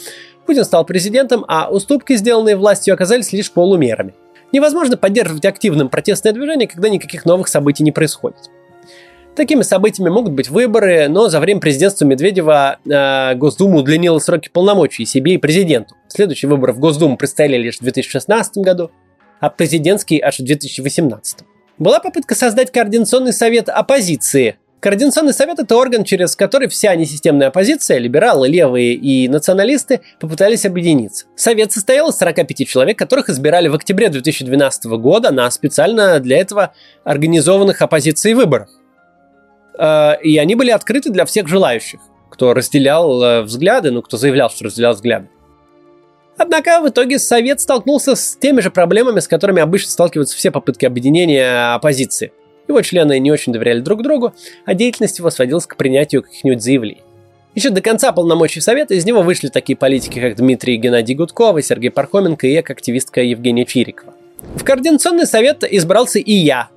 Путин 0.46 0.64
стал 0.64 0.84
президентом, 0.84 1.44
а 1.48 1.68
уступки, 1.68 2.14
сделанные 2.14 2.56
властью, 2.56 2.94
оказались 2.94 3.32
лишь 3.32 3.50
полумерами. 3.50 4.14
Невозможно 4.54 4.96
поддерживать 4.96 5.44
активным 5.46 5.88
протестное 5.88 6.32
движение, 6.32 6.68
когда 6.68 6.88
никаких 6.88 7.24
новых 7.24 7.48
событий 7.48 7.82
не 7.82 7.90
происходит. 7.90 8.38
Такими 9.34 9.62
событиями 9.62 10.10
могут 10.10 10.32
быть 10.32 10.48
выборы, 10.48 11.08
но 11.08 11.28
за 11.28 11.40
время 11.40 11.58
президентства 11.60 12.04
Медведева 12.04 12.78
э, 12.88 13.34
Госдума 13.34 13.78
удлинила 13.78 14.20
сроки 14.20 14.48
полномочий 14.52 15.06
себе 15.06 15.34
и 15.34 15.38
президенту. 15.38 15.96
Следующие 16.06 16.48
выборы 16.48 16.72
в 16.72 16.78
Госдуму 16.78 17.16
предстояли 17.16 17.56
лишь 17.56 17.78
в 17.78 17.82
2016 17.82 18.58
году, 18.58 18.92
а 19.40 19.50
президентские 19.50 20.22
аж 20.22 20.38
в 20.38 20.44
2018. 20.44 21.38
Была 21.78 21.98
попытка 21.98 22.36
создать 22.36 22.70
Координационный 22.70 23.32
совет 23.32 23.68
оппозиции. 23.68 24.58
Координационный 24.84 25.32
совет– 25.32 25.58
это 25.60 25.76
орган, 25.78 26.04
через 26.04 26.36
который 26.36 26.68
вся 26.68 26.94
несистемная 26.94 27.48
оппозиция, 27.48 27.96
либералы, 27.96 28.48
левые 28.48 28.92
и 28.92 29.28
националисты 29.28 30.02
попытались 30.20 30.66
объединиться. 30.66 31.24
Совет 31.36 31.72
состоял 31.72 32.10
из 32.10 32.18
45 32.18 32.68
человек, 32.68 32.98
которых 32.98 33.30
избирали 33.30 33.68
в 33.68 33.74
октябре 33.74 34.10
2012 34.10 34.84
года 34.98 35.30
на 35.30 35.50
специально 35.50 36.20
для 36.20 36.36
этого 36.36 36.74
организованных 37.02 37.80
оппозицией 37.80 38.34
выборах. 38.34 38.68
Э, 39.78 40.20
и 40.22 40.36
они 40.36 40.54
были 40.54 40.70
открыты 40.70 41.08
для 41.08 41.24
всех 41.24 41.48
желающих, 41.48 42.00
кто 42.30 42.52
разделял 42.52 43.22
э, 43.22 43.40
взгляды, 43.40 43.90
ну, 43.90 44.02
кто 44.02 44.18
заявлял, 44.18 44.50
что 44.50 44.66
разделял 44.66 44.92
взгляды. 44.92 45.30
Однако 46.36 46.82
в 46.82 46.90
итоге 46.90 47.18
Совет 47.18 47.58
столкнулся 47.58 48.16
с 48.16 48.36
теми 48.36 48.60
же 48.60 48.70
проблемами, 48.70 49.20
с 49.20 49.28
которыми 49.28 49.62
обычно 49.62 49.90
сталкиваются 49.90 50.36
все 50.36 50.50
попытки 50.50 50.84
объединения 50.84 51.72
оппозиции. 51.74 52.32
Его 52.68 52.80
члены 52.82 53.18
не 53.18 53.30
очень 53.30 53.52
доверяли 53.52 53.80
друг 53.80 54.02
другу, 54.02 54.32
а 54.64 54.74
деятельность 54.74 55.18
его 55.18 55.30
сводилась 55.30 55.66
к 55.66 55.76
принятию 55.76 56.22
каких-нибудь 56.22 56.62
заявлений. 56.62 57.02
Еще 57.54 57.70
до 57.70 57.80
конца 57.80 58.10
полномочий 58.10 58.60
Совета 58.60 58.94
из 58.94 59.04
него 59.04 59.22
вышли 59.22 59.48
такие 59.48 59.76
политики, 59.76 60.20
как 60.20 60.36
Дмитрий 60.36 60.76
Геннадий 60.76 61.14
Гудков, 61.14 61.62
Сергей 61.64 61.90
Пархоменко 61.90 62.46
и 62.46 62.60
эко-активистка 62.60 63.22
Евгения 63.22 63.64
Чирикова. 63.64 64.14
В 64.56 64.64
Координационный 64.64 65.26
совет 65.26 65.62
избрался 65.62 66.18
и 66.18 66.32
я, 66.32 66.68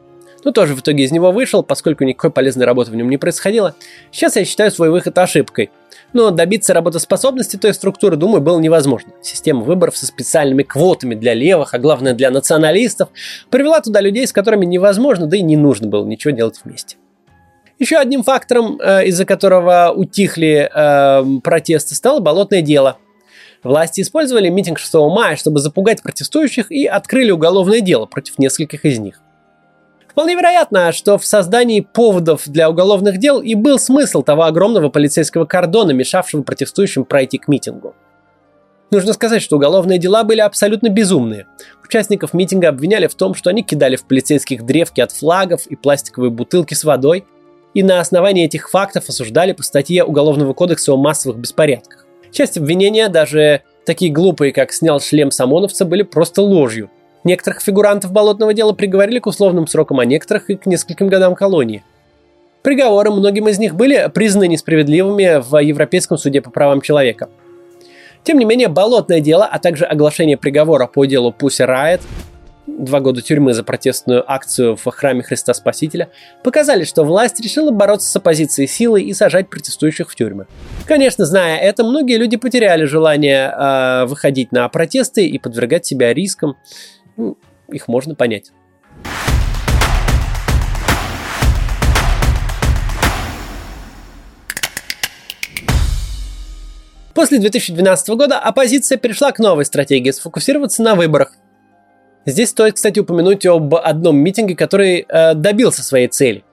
но 0.43 0.51
тоже 0.51 0.75
в 0.75 0.81
итоге 0.81 1.03
из 1.03 1.11
него 1.11 1.31
вышел, 1.31 1.63
поскольку 1.63 2.03
никакой 2.03 2.31
полезной 2.31 2.65
работы 2.65 2.91
в 2.91 2.95
нем 2.95 3.09
не 3.09 3.17
происходило. 3.17 3.75
Сейчас 4.11 4.35
я 4.35 4.45
считаю 4.45 4.71
свой 4.71 4.91
выход 4.91 5.17
ошибкой. 5.17 5.71
Но 6.13 6.31
добиться 6.31 6.73
работоспособности 6.73 7.57
той 7.57 7.73
структуры, 7.73 8.15
думаю, 8.15 8.41
было 8.41 8.59
невозможно. 8.59 9.11
Система 9.21 9.61
выборов 9.61 9.97
со 9.97 10.05
специальными 10.05 10.63
квотами 10.63 11.15
для 11.15 11.33
левых, 11.33 11.73
а 11.73 11.79
главное 11.79 12.13
для 12.13 12.31
националистов, 12.31 13.09
привела 13.49 13.81
туда 13.81 13.99
людей, 14.01 14.25
с 14.25 14.31
которыми 14.31 14.65
невозможно, 14.65 15.27
да 15.27 15.37
и 15.37 15.41
не 15.41 15.57
нужно 15.57 15.87
было 15.87 16.05
ничего 16.05 16.31
делать 16.31 16.61
вместе. 16.63 16.97
Еще 17.79 17.97
одним 17.97 18.23
фактором, 18.23 18.79
э, 18.81 19.05
из-за 19.07 19.25
которого 19.25 19.93
утихли 19.95 20.69
э, 20.73 21.39
протесты, 21.43 21.93
стало 21.93 22.19
болотное 22.19 22.61
дело. 22.61 22.97
Власти 23.63 24.01
использовали 24.01 24.49
митинг 24.49 24.79
6 24.79 24.93
мая, 24.95 25.35
чтобы 25.35 25.59
запугать 25.59 26.01
протестующих 26.01 26.71
и 26.71 26.85
открыли 26.85 27.31
уголовное 27.31 27.81
дело 27.81 28.05
против 28.05 28.39
нескольких 28.39 28.85
из 28.85 28.97
них. 28.97 29.21
Вполне 30.17 30.33
вероятно, 30.33 30.91
что 30.93 31.19
в 31.19 31.25
создании 31.27 31.81
поводов 31.81 32.41
для 32.47 32.71
уголовных 32.71 33.19
дел 33.19 33.39
и 33.39 33.53
был 33.53 33.77
смысл 33.77 34.23
того 34.23 34.45
огромного 34.45 34.89
полицейского 34.89 35.45
кордона, 35.45 35.91
мешавшего 35.91 36.41
протестующим 36.41 37.05
пройти 37.05 37.37
к 37.37 37.47
митингу. 37.47 37.93
Нужно 38.89 39.13
сказать, 39.13 39.43
что 39.43 39.57
уголовные 39.57 39.99
дела 39.99 40.23
были 40.23 40.39
абсолютно 40.39 40.89
безумные. 40.89 41.45
Участников 41.85 42.33
митинга 42.33 42.69
обвиняли 42.69 43.05
в 43.05 43.13
том, 43.13 43.35
что 43.35 43.51
они 43.51 43.61
кидали 43.61 43.95
в 43.95 44.07
полицейских 44.07 44.65
древки 44.65 45.01
от 45.01 45.11
флагов 45.11 45.67
и 45.67 45.75
пластиковые 45.75 46.31
бутылки 46.31 46.73
с 46.73 46.83
водой, 46.83 47.23
и 47.75 47.83
на 47.83 47.99
основании 47.99 48.43
этих 48.43 48.71
фактов 48.71 49.09
осуждали 49.09 49.51
по 49.51 49.61
статье 49.61 50.03
Уголовного 50.03 50.55
кодекса 50.55 50.93
о 50.93 50.97
массовых 50.97 51.37
беспорядках. 51.37 52.07
Часть 52.31 52.57
обвинения, 52.57 53.09
даже 53.09 53.61
такие 53.85 54.11
глупые, 54.11 54.51
как 54.51 54.73
снял 54.73 54.99
шлем 54.99 55.29
Самоновца, 55.29 55.85
были 55.85 56.01
просто 56.01 56.41
ложью. 56.41 56.89
Некоторых 57.27 57.59
фигурантов 57.59 58.13
болотного 58.13 58.53
дела 58.53 58.71
приговорили 58.71 59.19
к 59.19 59.27
условным 59.27 59.67
срокам, 59.67 59.99
а 59.99 60.05
некоторых 60.05 60.49
и 60.49 60.55
к 60.55 60.65
нескольким 60.65 61.09
годам 61.09 61.35
колонии. 61.35 61.83
Приговоры 62.61 63.11
многим 63.11 63.49
из 63.49 63.59
них 63.59 63.75
были 63.75 64.09
признаны 64.13 64.47
несправедливыми 64.47 65.41
в 65.41 65.61
Европейском 65.61 66.17
суде 66.17 66.39
по 66.41 66.51
правам 66.51 66.79
человека. 66.79 67.27
Тем 68.23 68.39
не 68.39 68.45
менее, 68.45 68.69
болотное 68.69 69.19
дело, 69.19 69.43
а 69.43 69.59
также 69.59 69.83
оглашение 69.83 70.37
приговора 70.37 70.87
по 70.87 71.03
делу 71.03 71.33
Пусси 71.33 71.63
Райт, 71.63 71.99
два 72.65 73.01
года 73.01 73.21
тюрьмы 73.21 73.53
за 73.53 73.65
протестную 73.65 74.23
акцию 74.31 74.77
в 74.77 74.89
храме 74.89 75.21
Христа 75.21 75.53
Спасителя, 75.53 76.09
показали, 76.45 76.85
что 76.85 77.03
власть 77.03 77.41
решила 77.41 77.71
бороться 77.71 78.09
с 78.09 78.15
оппозицией 78.15 78.69
силой 78.69 79.03
и 79.03 79.13
сажать 79.13 79.49
протестующих 79.49 80.09
в 80.09 80.15
тюрьмы. 80.15 80.47
Конечно, 80.85 81.25
зная 81.25 81.57
это, 81.57 81.83
многие 81.83 82.17
люди 82.17 82.37
потеряли 82.37 82.85
желание 82.85 83.51
э, 83.51 84.05
выходить 84.05 84.53
на 84.53 84.69
протесты 84.69 85.27
и 85.27 85.37
подвергать 85.39 85.85
себя 85.85 86.13
рискам. 86.13 86.55
Ну, 87.17 87.37
их 87.67 87.87
можно 87.87 88.15
понять. 88.15 88.51
После 97.13 97.39
2012 97.39 98.09
года 98.09 98.37
оппозиция 98.37 98.99
перешла 98.99 99.31
к 99.31 99.39
новой 99.39 99.65
стратегии– 99.65 100.11
сфокусироваться 100.11 100.83
на 100.83 100.93
выборах. 100.93 101.33
Здесь 102.27 102.49
стоит, 102.49 102.75
кстати, 102.75 102.99
упомянуть 102.99 103.43
об 103.47 103.73
одном 103.73 104.17
митинге, 104.17 104.55
который 104.55 105.03
э, 105.07 105.33
добился 105.33 105.81
своей 105.81 106.09
цели. 106.09 106.43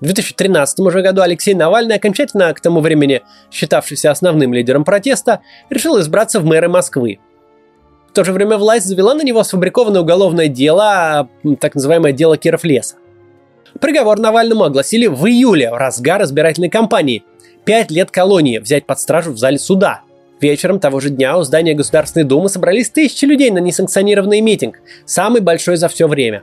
В 0.00 0.04
2013 0.04 0.80
уже 0.80 1.00
году 1.00 1.22
Алексей 1.22 1.54
Навальный, 1.54 1.96
окончательно 1.96 2.52
к 2.52 2.60
тому 2.60 2.80
времени 2.80 3.22
считавшийся 3.50 4.10
основным 4.10 4.52
лидером 4.52 4.84
протеста, 4.84 5.40
решил 5.70 5.98
избраться 5.98 6.40
в 6.40 6.44
мэры 6.44 6.68
Москвы. 6.68 7.18
То 8.16 8.24
же 8.24 8.32
время 8.32 8.56
власть 8.56 8.86
завела 8.86 9.14
на 9.14 9.22
него 9.22 9.44
сфабрикованное 9.44 10.00
уголовное 10.00 10.48
дело, 10.48 11.28
так 11.60 11.74
называемое 11.74 12.12
дело 12.12 12.38
Киров 12.38 12.64
леса. 12.64 12.96
Приговор 13.78 14.18
Навальному 14.18 14.64
огласили 14.64 15.06
в 15.06 15.26
июле, 15.26 15.70
в 15.70 15.74
разгар 15.74 16.22
избирательной 16.22 16.70
кампании. 16.70 17.24
Пять 17.66 17.90
лет 17.90 18.10
колонии 18.10 18.56
взять 18.56 18.86
под 18.86 18.98
стражу 18.98 19.32
в 19.32 19.38
зале 19.38 19.58
суда. 19.58 20.00
Вечером 20.40 20.80
того 20.80 21.00
же 21.00 21.10
дня 21.10 21.36
у 21.36 21.42
здания 21.42 21.74
Государственной 21.74 22.24
Думы 22.24 22.48
собрались 22.48 22.88
тысячи 22.88 23.26
людей 23.26 23.50
на 23.50 23.58
несанкционированный 23.58 24.40
митинг, 24.40 24.78
самый 25.04 25.42
большой 25.42 25.76
за 25.76 25.88
все 25.88 26.08
время. 26.08 26.42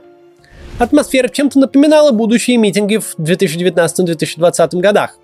Атмосфера 0.78 1.28
чем-то 1.28 1.60
напоминала 1.60 2.10
будущие 2.10 2.56
митинги 2.56 2.96
в 2.96 3.16
2019-2020 3.18 4.80
годах. 4.80 5.18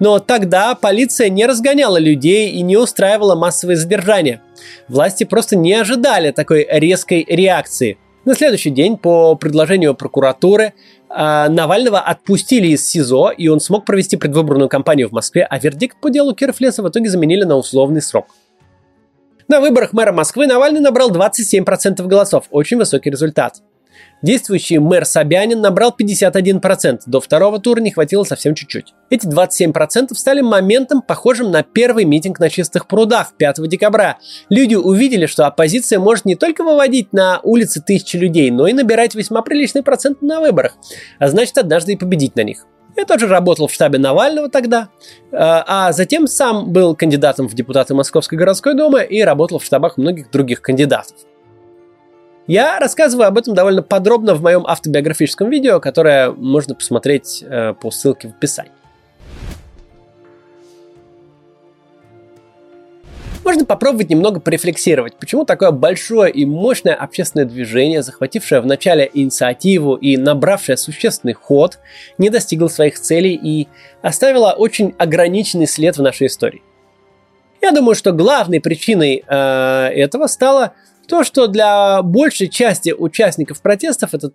Но 0.00 0.18
тогда 0.18 0.74
полиция 0.74 1.28
не 1.28 1.46
разгоняла 1.46 1.98
людей 1.98 2.50
и 2.50 2.62
не 2.62 2.76
устраивала 2.76 3.36
массовые 3.36 3.76
задержания. 3.76 4.42
Власти 4.88 5.22
просто 5.22 5.54
не 5.54 5.74
ожидали 5.74 6.32
такой 6.32 6.66
резкой 6.68 7.24
реакции. 7.28 7.98
На 8.24 8.34
следующий 8.34 8.70
день, 8.70 8.96
по 8.96 9.36
предложению 9.36 9.94
прокуратуры, 9.94 10.74
а, 11.08 11.48
Навального 11.48 12.00
отпустили 12.00 12.66
из 12.66 12.84
СИЗО, 12.88 13.30
и 13.30 13.46
он 13.46 13.60
смог 13.60 13.84
провести 13.84 14.16
предвыборную 14.16 14.68
кампанию 14.68 15.08
в 15.08 15.12
Москве, 15.12 15.46
а 15.48 15.56
вердикт 15.60 16.00
по 16.00 16.10
делу 16.10 16.34
Кирфлеса 16.34 16.82
в 16.82 16.88
итоге 16.88 17.08
заменили 17.08 17.44
на 17.44 17.56
условный 17.56 18.02
срок. 18.02 18.26
На 19.46 19.60
выборах 19.60 19.92
мэра 19.92 20.10
Москвы 20.10 20.48
Навальный 20.48 20.80
набрал 20.80 21.12
27% 21.12 22.04
голосов, 22.08 22.46
очень 22.50 22.78
высокий 22.78 23.10
результат. 23.10 23.62
Действующий 24.22 24.78
мэр 24.78 25.04
Собянин 25.04 25.60
набрал 25.60 25.94
51%, 25.98 27.00
до 27.06 27.20
второго 27.20 27.58
тура 27.60 27.80
не 27.80 27.90
хватило 27.90 28.24
совсем 28.24 28.54
чуть-чуть. 28.54 28.94
Эти 29.10 29.26
27% 29.26 30.14
стали 30.14 30.40
моментом, 30.40 31.02
похожим 31.02 31.50
на 31.50 31.62
первый 31.62 32.04
митинг 32.04 32.40
на 32.40 32.48
чистых 32.48 32.88
прудах 32.88 33.34
5 33.36 33.68
декабря. 33.68 34.18
Люди 34.48 34.74
увидели, 34.74 35.26
что 35.26 35.46
оппозиция 35.46 35.98
может 35.98 36.24
не 36.24 36.34
только 36.34 36.64
выводить 36.64 37.12
на 37.12 37.40
улицы 37.42 37.82
тысячи 37.82 38.16
людей, 38.16 38.50
но 38.50 38.66
и 38.66 38.72
набирать 38.72 39.14
весьма 39.14 39.42
приличный 39.42 39.82
процент 39.82 40.22
на 40.22 40.40
выборах, 40.40 40.76
а 41.18 41.28
значит 41.28 41.58
однажды 41.58 41.92
и 41.92 41.96
победить 41.96 42.36
на 42.36 42.42
них. 42.42 42.66
Я 42.96 43.04
тоже 43.04 43.26
работал 43.26 43.66
в 43.66 43.72
штабе 43.72 43.98
Навального 43.98 44.48
тогда, 44.48 44.88
а, 45.30 45.88
а 45.88 45.92
затем 45.92 46.26
сам 46.26 46.72
был 46.72 46.96
кандидатом 46.96 47.46
в 47.46 47.54
депутаты 47.54 47.94
Московской 47.94 48.38
городской 48.38 48.74
думы 48.74 49.04
и 49.04 49.20
работал 49.20 49.58
в 49.58 49.64
штабах 49.64 49.98
многих 49.98 50.30
других 50.30 50.62
кандидатов. 50.62 51.14
Я 52.46 52.78
рассказываю 52.78 53.26
об 53.26 53.38
этом 53.38 53.54
довольно 53.54 53.82
подробно 53.82 54.34
в 54.34 54.42
моем 54.42 54.64
автобиографическом 54.66 55.50
видео, 55.50 55.80
которое 55.80 56.30
можно 56.30 56.76
посмотреть 56.76 57.42
э, 57.42 57.74
по 57.74 57.90
ссылке 57.90 58.28
в 58.28 58.30
описании. 58.32 58.70
Можно 63.44 63.64
попробовать 63.64 64.10
немного 64.10 64.40
порефлексировать, 64.40 65.16
почему 65.16 65.44
такое 65.44 65.70
большое 65.70 66.32
и 66.32 66.44
мощное 66.44 66.94
общественное 66.94 67.46
движение, 67.46 68.02
захватившее 68.02 68.60
в 68.60 68.66
начале 68.66 69.08
инициативу 69.12 69.94
и 69.94 70.16
набравшее 70.16 70.76
существенный 70.76 71.34
ход, 71.34 71.78
не 72.18 72.28
достигло 72.28 72.68
своих 72.68 72.98
целей 72.98 73.34
и 73.40 73.68
оставило 74.02 74.52
очень 74.52 74.94
ограниченный 74.98 75.66
след 75.66 75.96
в 75.96 76.02
нашей 76.02 76.26
истории. 76.26 76.62
Я 77.62 77.72
думаю, 77.72 77.94
что 77.94 78.12
главной 78.12 78.60
причиной 78.60 79.24
э, 79.26 79.88
этого 79.94 80.26
стало 80.26 80.74
то, 81.06 81.24
что 81.24 81.46
для 81.46 82.02
большей 82.02 82.48
части 82.48 82.92
участников 82.92 83.62
протестов 83.62 84.14
этот 84.14 84.34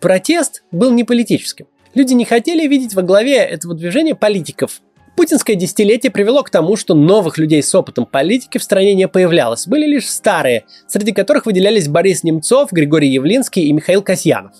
протест 0.00 0.64
был 0.70 0.90
не 0.90 1.04
политическим. 1.04 1.66
Люди 1.94 2.14
не 2.14 2.24
хотели 2.24 2.66
видеть 2.66 2.94
во 2.94 3.02
главе 3.02 3.36
этого 3.36 3.74
движения 3.74 4.14
политиков. 4.14 4.80
Путинское 5.16 5.56
десятилетие 5.56 6.10
привело 6.10 6.42
к 6.42 6.48
тому, 6.48 6.76
что 6.76 6.94
новых 6.94 7.36
людей 7.36 7.62
с 7.62 7.74
опытом 7.74 8.06
политики 8.06 8.56
в 8.56 8.62
стране 8.62 8.94
не 8.94 9.06
появлялось. 9.08 9.66
Были 9.66 9.86
лишь 9.86 10.08
старые, 10.08 10.64
среди 10.86 11.12
которых 11.12 11.44
выделялись 11.44 11.88
Борис 11.88 12.24
Немцов, 12.24 12.72
Григорий 12.72 13.10
Явлинский 13.10 13.64
и 13.64 13.72
Михаил 13.72 14.02
Касьянов. 14.02 14.52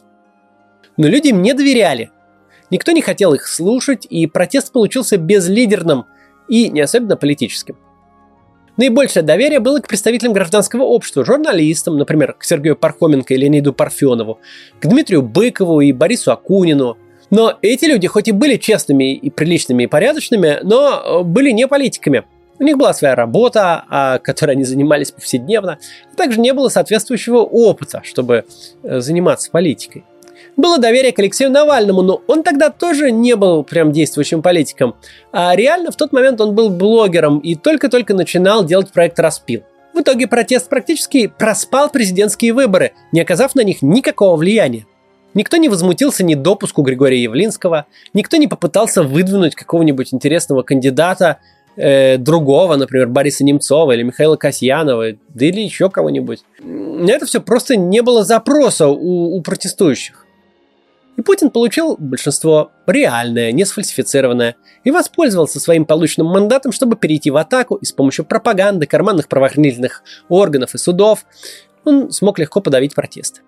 Но 0.98 1.08
люди 1.08 1.28
им 1.28 1.40
не 1.40 1.54
доверяли. 1.54 2.10
Никто 2.70 2.92
не 2.92 3.00
хотел 3.00 3.32
их 3.32 3.46
слушать, 3.46 4.06
и 4.08 4.26
протест 4.26 4.72
получился 4.72 5.16
безлидерным 5.16 6.04
и 6.48 6.68
не 6.68 6.80
особенно 6.80 7.16
политическим. 7.16 7.78
Наибольшее 8.76 9.22
доверие 9.22 9.60
было 9.60 9.80
к 9.80 9.88
представителям 9.88 10.32
гражданского 10.32 10.82
общества, 10.82 11.24
журналистам, 11.24 11.98
например, 11.98 12.32
к 12.32 12.44
Сергею 12.44 12.74
Пархоменко 12.74 13.34
и 13.34 13.36
Леониду 13.36 13.74
Парфенову, 13.74 14.40
к 14.80 14.86
Дмитрию 14.86 15.22
Быкову 15.22 15.80
и 15.82 15.92
Борису 15.92 16.32
Акунину. 16.32 16.96
Но 17.30 17.56
эти 17.60 17.84
люди 17.84 18.08
хоть 18.08 18.28
и 18.28 18.32
были 18.32 18.56
честными 18.56 19.14
и 19.14 19.30
приличными 19.30 19.84
и 19.84 19.86
порядочными, 19.86 20.58
но 20.62 21.20
э, 21.20 21.22
были 21.22 21.50
не 21.50 21.66
политиками. 21.66 22.24
У 22.58 22.64
них 22.64 22.78
была 22.78 22.94
своя 22.94 23.14
работа, 23.14 23.84
а, 23.88 24.18
которой 24.18 24.52
они 24.52 24.64
занимались 24.64 25.10
повседневно, 25.10 25.78
а 26.12 26.16
также 26.16 26.40
не 26.40 26.52
было 26.52 26.68
соответствующего 26.68 27.38
опыта, 27.38 28.02
чтобы 28.04 28.44
э, 28.82 29.00
заниматься 29.00 29.50
политикой 29.50 30.04
было 30.56 30.78
доверие 30.78 31.12
к 31.12 31.18
Алексею 31.18 31.50
Навальному, 31.50 32.02
но 32.02 32.22
он 32.26 32.42
тогда 32.42 32.70
тоже 32.70 33.10
не 33.10 33.36
был 33.36 33.64
прям 33.64 33.92
действующим 33.92 34.42
политиком. 34.42 34.94
А 35.32 35.54
реально 35.56 35.90
в 35.90 35.96
тот 35.96 36.12
момент 36.12 36.40
он 36.40 36.54
был 36.54 36.70
блогером 36.70 37.38
и 37.38 37.54
только-только 37.54 38.14
начинал 38.14 38.64
делать 38.64 38.92
проект 38.92 39.18
«Распил». 39.18 39.62
В 39.94 40.00
итоге 40.00 40.26
протест 40.26 40.68
практически 40.68 41.26
проспал 41.26 41.90
президентские 41.90 42.54
выборы, 42.54 42.92
не 43.12 43.20
оказав 43.20 43.54
на 43.54 43.62
них 43.62 43.82
никакого 43.82 44.36
влияния. 44.36 44.86
Никто 45.34 45.56
не 45.56 45.68
возмутился 45.68 46.24
ни 46.24 46.34
допуску 46.34 46.82
Григория 46.82 47.22
Явлинского, 47.22 47.86
никто 48.12 48.36
не 48.36 48.48
попытался 48.48 49.02
выдвинуть 49.02 49.54
какого-нибудь 49.54 50.12
интересного 50.12 50.62
кандидата, 50.62 51.38
э, 51.76 52.18
другого, 52.18 52.76
например, 52.76 53.08
Бориса 53.08 53.44
Немцова 53.44 53.92
или 53.92 54.02
Михаила 54.02 54.36
Касьянова, 54.36 55.12
да 55.28 55.44
или 55.44 55.60
еще 55.60 55.88
кого-нибудь. 55.88 56.40
На 56.62 57.10
это 57.10 57.24
все 57.24 57.40
просто 57.40 57.76
не 57.76 58.02
было 58.02 58.24
запроса 58.24 58.88
у, 58.88 59.36
у 59.36 59.40
протестующих. 59.40 60.21
И 61.16 61.22
Путин 61.22 61.50
получил 61.50 61.96
большинство 61.98 62.72
реальное, 62.86 63.52
не 63.52 63.64
сфальсифицированное, 63.64 64.56
и 64.82 64.90
воспользовался 64.90 65.60
своим 65.60 65.84
полученным 65.84 66.28
мандатом, 66.28 66.72
чтобы 66.72 66.96
перейти 66.96 67.30
в 67.30 67.36
атаку, 67.36 67.76
и 67.76 67.84
с 67.84 67.92
помощью 67.92 68.24
пропаганды, 68.24 68.86
карманных 68.86 69.28
правоохранительных 69.28 70.02
органов 70.28 70.74
и 70.74 70.78
судов 70.78 71.26
он 71.84 72.10
смог 72.12 72.38
легко 72.38 72.60
подавить 72.60 72.94
протест. 72.94 73.42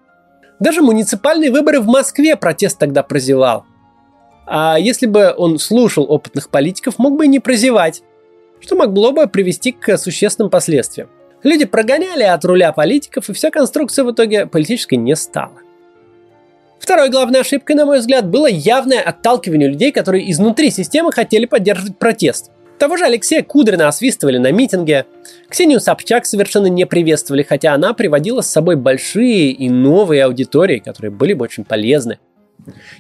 Даже 0.61 0.83
муниципальные 0.83 1.51
выборы 1.51 1.81
в 1.81 1.87
Москве 1.87 2.37
протест 2.37 2.79
тогда 2.79 3.03
прозевал. 3.03 3.65
А 4.47 4.77
если 4.79 5.07
бы 5.07 5.35
он 5.37 5.59
слушал 5.59 6.05
опытных 6.09 6.51
политиков, 6.51 6.99
мог 6.99 7.17
бы 7.17 7.25
и 7.25 7.29
не 7.29 7.41
прозевать, 7.41 8.03
что 8.61 8.77
могло 8.77 9.13
бы 9.13 9.27
привести 9.27 9.73
к 9.73 9.97
существенным 9.97 10.51
последствиям. 10.51 11.09
Люди 11.43 11.65
прогоняли 11.65 12.23
от 12.23 12.45
руля 12.45 12.73
политиков, 12.73 13.29
и 13.29 13.33
вся 13.33 13.51
конструкция 13.51 14.05
в 14.05 14.13
итоге 14.13 14.47
политической 14.47 14.97
не 14.97 15.17
стала. 15.17 15.64
Второй 16.85 17.09
главной 17.09 17.41
ошибкой, 17.41 17.77
на 17.77 17.87
мой 17.87 18.01
взгляд, 18.01 18.29
было 18.29 18.47
явное 18.47 19.01
отталкивание 19.01 19.71
людей, 19.71 19.91
которые 19.91 20.31
изнутри 20.31 20.71
системы 20.71 21.13
хотели 21.13 21.47
поддерживать 21.47 21.99
протест. 21.99 22.51
Того 22.79 22.99
же 22.99 23.07
Алексея 23.07 23.43
Кудрина 23.43 23.89
освистывали 23.89 24.37
на 24.37 24.53
митинге. 24.53 25.07
Ксению 25.49 25.81
Собчак 25.81 26.27
совершенно 26.27 26.67
не 26.67 26.85
приветствовали, 26.85 27.43
хотя 27.43 27.73
она 27.73 27.95
приводила 27.95 28.43
с 28.43 28.51
собой 28.51 28.77
большие 28.77 29.51
и 29.51 29.71
новые 29.71 30.25
аудитории, 30.25 30.79
которые 30.79 31.11
были 31.11 31.33
бы 31.33 31.45
очень 31.45 31.65
полезны. 31.65 32.19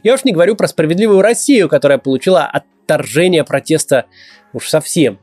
Я 0.02 0.14
уж 0.14 0.24
не 0.24 0.32
говорю 0.32 0.56
про 0.56 0.66
справедливую 0.66 1.20
Россию, 1.20 1.68
которая 1.68 1.98
получила 1.98 2.46
отторжение 2.46 3.44
протеста 3.44 4.06
уж 4.54 4.70
совсем. 4.70 5.18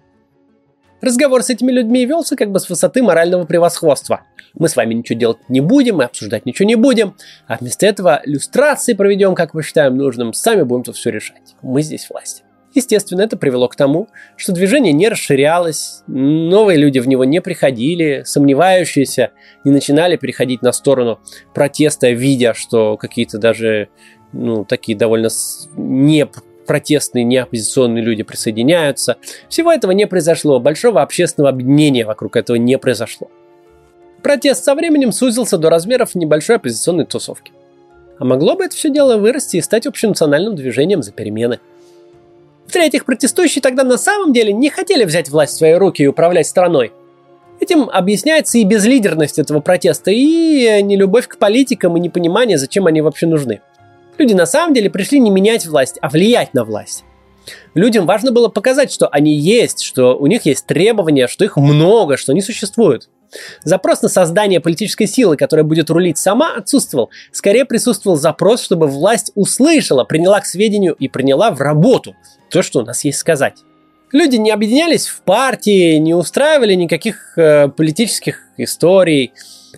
Разговор 1.01 1.41
с 1.41 1.49
этими 1.49 1.71
людьми 1.71 2.05
велся 2.05 2.35
как 2.35 2.51
бы 2.51 2.59
с 2.59 2.69
высоты 2.69 3.01
морального 3.01 3.45
превосходства. 3.45 4.21
Мы 4.53 4.69
с 4.69 4.75
вами 4.75 4.93
ничего 4.93 5.17
делать 5.17 5.37
не 5.49 5.59
будем, 5.59 5.97
мы 5.97 6.03
обсуждать 6.03 6.45
ничего 6.45 6.67
не 6.67 6.75
будем, 6.75 7.15
а 7.47 7.57
вместо 7.57 7.87
этого 7.87 8.21
иллюстрации 8.23 8.93
проведем, 8.93 9.33
как 9.33 9.53
мы 9.53 9.63
считаем 9.63 9.97
нужным, 9.97 10.33
сами 10.33 10.61
будем 10.61 10.83
тут 10.83 10.97
все 10.97 11.09
решать. 11.09 11.55
Мы 11.63 11.81
здесь 11.81 12.07
власть. 12.09 12.43
Естественно, 12.73 13.21
это 13.21 13.35
привело 13.35 13.67
к 13.67 13.75
тому, 13.75 14.07
что 14.37 14.53
движение 14.53 14.93
не 14.93 15.09
расширялось, 15.09 16.03
новые 16.07 16.77
люди 16.77 16.99
в 16.99 17.07
него 17.07 17.25
не 17.25 17.41
приходили, 17.41 18.21
сомневающиеся 18.25 19.31
не 19.65 19.71
начинали 19.71 20.15
переходить 20.15 20.61
на 20.61 20.71
сторону 20.71 21.19
протеста, 21.53 22.11
видя, 22.11 22.53
что 22.53 22.95
какие-то 22.95 23.39
даже 23.39 23.89
ну, 24.31 24.63
такие 24.63 24.97
довольно 24.97 25.29
не 25.75 26.27
протестные, 26.71 27.25
неоппозиционные 27.25 28.01
люди 28.01 28.23
присоединяются. 28.23 29.17
Всего 29.49 29.73
этого 29.73 29.91
не 29.91 30.07
произошло, 30.07 30.57
большого 30.61 31.01
общественного 31.01 31.49
объединения 31.49 32.05
вокруг 32.05 32.37
этого 32.37 32.55
не 32.55 32.77
произошло. 32.77 33.29
Протест 34.23 34.63
со 34.63 34.73
временем 34.73 35.11
сузился 35.11 35.57
до 35.57 35.69
размеров 35.69 36.15
небольшой 36.15 36.55
оппозиционной 36.55 37.05
тусовки. 37.05 37.51
А 38.19 38.23
могло 38.23 38.55
бы 38.55 38.63
это 38.63 38.73
все 38.73 38.89
дело 38.89 39.17
вырасти 39.17 39.57
и 39.57 39.61
стать 39.61 39.85
общенациональным 39.85 40.55
движением 40.55 41.03
за 41.03 41.11
перемены. 41.11 41.59
В-третьих, 42.67 43.03
протестующие 43.03 43.61
тогда 43.61 43.83
на 43.83 43.97
самом 43.97 44.31
деле 44.31 44.53
не 44.53 44.69
хотели 44.69 45.03
взять 45.03 45.27
власть 45.27 45.55
в 45.55 45.57
свои 45.57 45.73
руки 45.73 46.03
и 46.03 46.07
управлять 46.07 46.47
страной. 46.47 46.93
Этим 47.59 47.89
объясняется 47.89 48.59
и 48.59 48.63
безлидерность 48.63 49.39
этого 49.39 49.59
протеста, 49.59 50.09
и 50.09 50.81
нелюбовь 50.81 51.27
к 51.27 51.37
политикам, 51.37 51.97
и 51.97 51.99
непонимание, 51.99 52.57
зачем 52.57 52.87
они 52.87 53.01
вообще 53.01 53.27
нужны. 53.27 53.59
Люди 54.17 54.33
на 54.33 54.45
самом 54.45 54.73
деле 54.73 54.89
пришли 54.89 55.19
не 55.19 55.29
менять 55.29 55.65
власть, 55.65 55.97
а 56.01 56.09
влиять 56.09 56.53
на 56.53 56.63
власть. 56.63 57.03
Людям 57.73 58.05
важно 58.05 58.31
было 58.31 58.49
показать, 58.49 58.91
что 58.91 59.07
они 59.07 59.33
есть, 59.33 59.81
что 59.81 60.15
у 60.15 60.27
них 60.27 60.45
есть 60.45 60.65
требования, 60.65 61.27
что 61.27 61.43
их 61.43 61.57
много, 61.57 62.17
что 62.17 62.31
они 62.31 62.41
существуют. 62.41 63.09
Запрос 63.63 64.01
на 64.01 64.09
создание 64.09 64.59
политической 64.59 65.05
силы, 65.05 65.37
которая 65.37 65.63
будет 65.63 65.89
рулить 65.89 66.17
сама, 66.17 66.53
отсутствовал. 66.55 67.09
Скорее 67.31 67.65
присутствовал 67.65 68.17
запрос, 68.17 68.61
чтобы 68.61 68.87
власть 68.87 69.31
услышала, 69.35 70.03
приняла 70.03 70.41
к 70.41 70.45
сведению 70.45 70.95
и 70.99 71.07
приняла 71.07 71.51
в 71.51 71.61
работу 71.61 72.15
то, 72.49 72.61
что 72.61 72.79
у 72.79 72.85
нас 72.85 73.05
есть 73.05 73.19
сказать. 73.19 73.59
Люди 74.11 74.35
не 74.35 74.51
объединялись 74.51 75.07
в 75.07 75.21
партии, 75.21 75.95
не 75.95 76.13
устраивали 76.13 76.73
никаких 76.73 77.37
э, 77.37 77.69
политических 77.69 78.41
историй. 78.57 79.31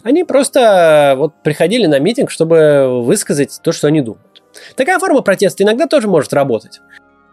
Они 0.04 0.24
просто 0.24 0.60
э, 0.60 1.16
вот 1.16 1.34
приходили 1.43 1.86
на 1.86 1.99
митинг, 1.99 2.30
чтобы 2.30 3.01
высказать 3.04 3.60
то, 3.64 3.72
что 3.72 3.88
они 3.88 4.01
думают. 4.01 4.43
Такая 4.76 4.99
форма 4.99 5.22
протеста 5.22 5.64
иногда 5.64 5.88
тоже 5.88 6.08
может 6.08 6.34
работать. 6.34 6.82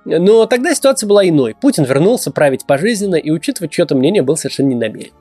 Но 0.04 0.46
тогда 0.46 0.74
ситуация 0.74 1.06
была 1.06 1.28
иной. 1.28 1.54
Путин 1.60 1.84
вернулся 1.84 2.30
править 2.30 2.66
пожизненно 2.66 3.16
и 3.16 3.30
учитывать 3.30 3.72
чье-то 3.72 3.94
мнение 3.94 4.22
был 4.22 4.36
совершенно 4.36 4.68
не 4.68 4.76
намерен. 4.76 5.12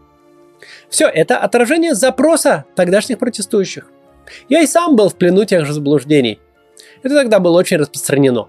Все 0.89 1.07
это 1.07 1.37
отражение 1.37 1.95
запроса 1.95 2.65
тогдашних 2.75 3.19
протестующих. 3.19 3.91
Я 4.47 4.61
и 4.61 4.67
сам 4.67 4.95
был 4.95 5.09
в 5.09 5.15
плену 5.15 5.43
тех 5.45 5.65
же 5.65 5.73
заблуждений. 5.73 6.39
Это 7.03 7.15
тогда 7.15 7.39
было 7.39 7.57
очень 7.57 7.77
распространено. 7.77 8.47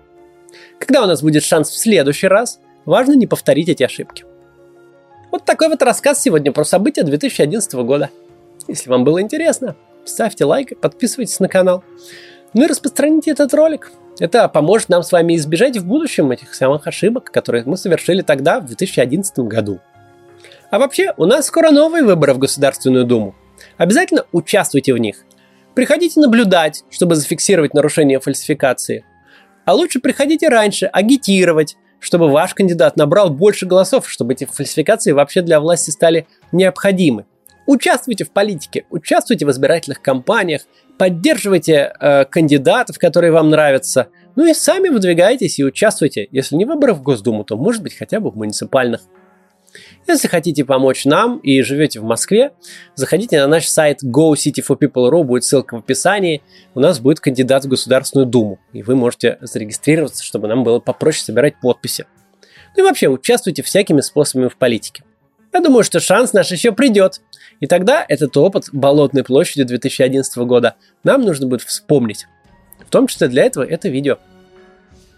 Когда 0.78 1.03
у 1.03 1.07
нас 1.07 1.22
будет 1.22 1.42
шанс 1.42 1.70
в 1.70 1.78
следующий 1.78 2.26
раз, 2.26 2.61
важно 2.84 3.12
не 3.12 3.26
повторить 3.26 3.68
эти 3.68 3.82
ошибки. 3.82 4.24
Вот 5.30 5.44
такой 5.44 5.68
вот 5.68 5.82
рассказ 5.82 6.20
сегодня 6.20 6.53
про 6.53 6.64
события 6.64 7.03
2011 7.03 7.72
года. 7.74 8.11
Если 8.68 8.88
вам 8.90 9.04
было 9.04 9.20
интересно, 9.20 9.76
ставьте 10.04 10.44
лайк 10.44 10.78
подписывайтесь 10.80 11.40
на 11.40 11.48
канал. 11.48 11.84
Ну 12.54 12.64
и 12.64 12.66
распространите 12.66 13.30
этот 13.30 13.54
ролик. 13.54 13.92
Это 14.18 14.48
поможет 14.48 14.88
нам 14.88 15.02
с 15.02 15.12
вами 15.12 15.36
избежать 15.36 15.78
в 15.78 15.86
будущем 15.86 16.30
этих 16.30 16.54
самых 16.54 16.86
ошибок, 16.86 17.30
которые 17.32 17.64
мы 17.64 17.76
совершили 17.76 18.22
тогда, 18.22 18.61
в 18.61 18.66
2011 18.66 19.38
году. 19.40 19.80
А 20.70 20.78
вообще, 20.78 21.14
у 21.16 21.26
нас 21.26 21.46
скоро 21.46 21.70
новые 21.70 22.04
выборы 22.04 22.34
в 22.34 22.38
Государственную 22.38 23.04
Думу. 23.04 23.34
Обязательно 23.76 24.26
участвуйте 24.32 24.94
в 24.94 24.98
них. 24.98 25.24
Приходите 25.74 26.20
наблюдать, 26.20 26.84
чтобы 26.90 27.14
зафиксировать 27.14 27.74
нарушение 27.74 28.20
фальсификации. 28.20 29.04
А 29.64 29.74
лучше 29.74 30.00
приходите 30.00 30.48
раньше, 30.48 30.86
агитировать, 30.86 31.76
чтобы 31.98 32.30
ваш 32.30 32.54
кандидат 32.54 32.96
набрал 32.96 33.30
больше 33.30 33.66
голосов, 33.66 34.08
чтобы 34.08 34.32
эти 34.32 34.44
фальсификации 34.44 35.12
вообще 35.12 35.42
для 35.42 35.61
власти 35.61 35.90
стали 35.90 36.26
необходимы. 36.52 37.26
Участвуйте 37.70 38.24
в 38.24 38.32
политике, 38.32 38.84
участвуйте 38.90 39.46
в 39.46 39.50
избирательных 39.52 40.02
кампаниях, 40.02 40.62
поддерживайте 40.98 41.92
э, 42.00 42.24
кандидатов, 42.24 42.98
которые 42.98 43.30
вам 43.30 43.48
нравятся, 43.48 44.08
ну 44.34 44.44
и 44.44 44.54
сами 44.54 44.88
выдвигайтесь 44.88 45.60
и 45.60 45.64
участвуйте. 45.64 46.26
Если 46.32 46.56
не 46.56 46.64
выборы 46.64 46.94
в 46.94 47.02
Госдуму, 47.04 47.44
то 47.44 47.56
может 47.56 47.84
быть 47.84 47.96
хотя 47.96 48.18
бы 48.18 48.32
в 48.32 48.36
муниципальных. 48.36 49.02
Если 50.08 50.26
хотите 50.26 50.64
помочь 50.64 51.04
нам 51.04 51.38
и 51.38 51.62
живете 51.62 52.00
в 52.00 52.02
Москве, 52.02 52.50
заходите 52.96 53.38
на 53.40 53.46
наш 53.46 53.68
сайт 53.68 54.02
GoCityForPeople.ru, 54.02 55.22
будет 55.22 55.44
ссылка 55.44 55.76
в 55.76 55.78
описании. 55.78 56.42
У 56.74 56.80
нас 56.80 56.98
будет 56.98 57.20
кандидат 57.20 57.66
в 57.66 57.68
Государственную 57.68 58.26
Думу, 58.26 58.58
и 58.72 58.82
вы 58.82 58.96
можете 58.96 59.38
зарегистрироваться, 59.42 60.24
чтобы 60.24 60.48
нам 60.48 60.64
было 60.64 60.80
попроще 60.80 61.22
собирать 61.22 61.60
подписи. 61.60 62.06
Ну 62.76 62.82
и 62.82 62.84
вообще, 62.84 63.06
участвуйте 63.06 63.62
всякими 63.62 64.00
способами 64.00 64.48
в 64.48 64.56
политике. 64.56 65.04
Я 65.53 65.61
думаю, 65.61 65.84
что 65.84 66.01
шанс 66.01 66.32
наш 66.32 66.51
еще 66.51 66.72
придет. 66.72 67.20
И 67.59 67.66
тогда 67.66 68.05
этот 68.09 68.36
опыт 68.36 68.68
Болотной 68.72 69.24
площади 69.24 69.64
2011 69.64 70.36
года 70.38 70.76
нам 71.05 71.22
нужно 71.22 71.46
будет 71.46 71.62
вспомнить. 71.62 72.26
В 72.86 72.90
том 72.90 73.07
числе 73.07 73.28
для 73.28 73.44
этого 73.44 73.64
это 73.64 73.88
видео. 73.88 74.18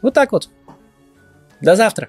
Вот 0.00 0.14
так 0.14 0.32
вот. 0.32 0.48
До 1.60 1.76
завтра. 1.76 2.08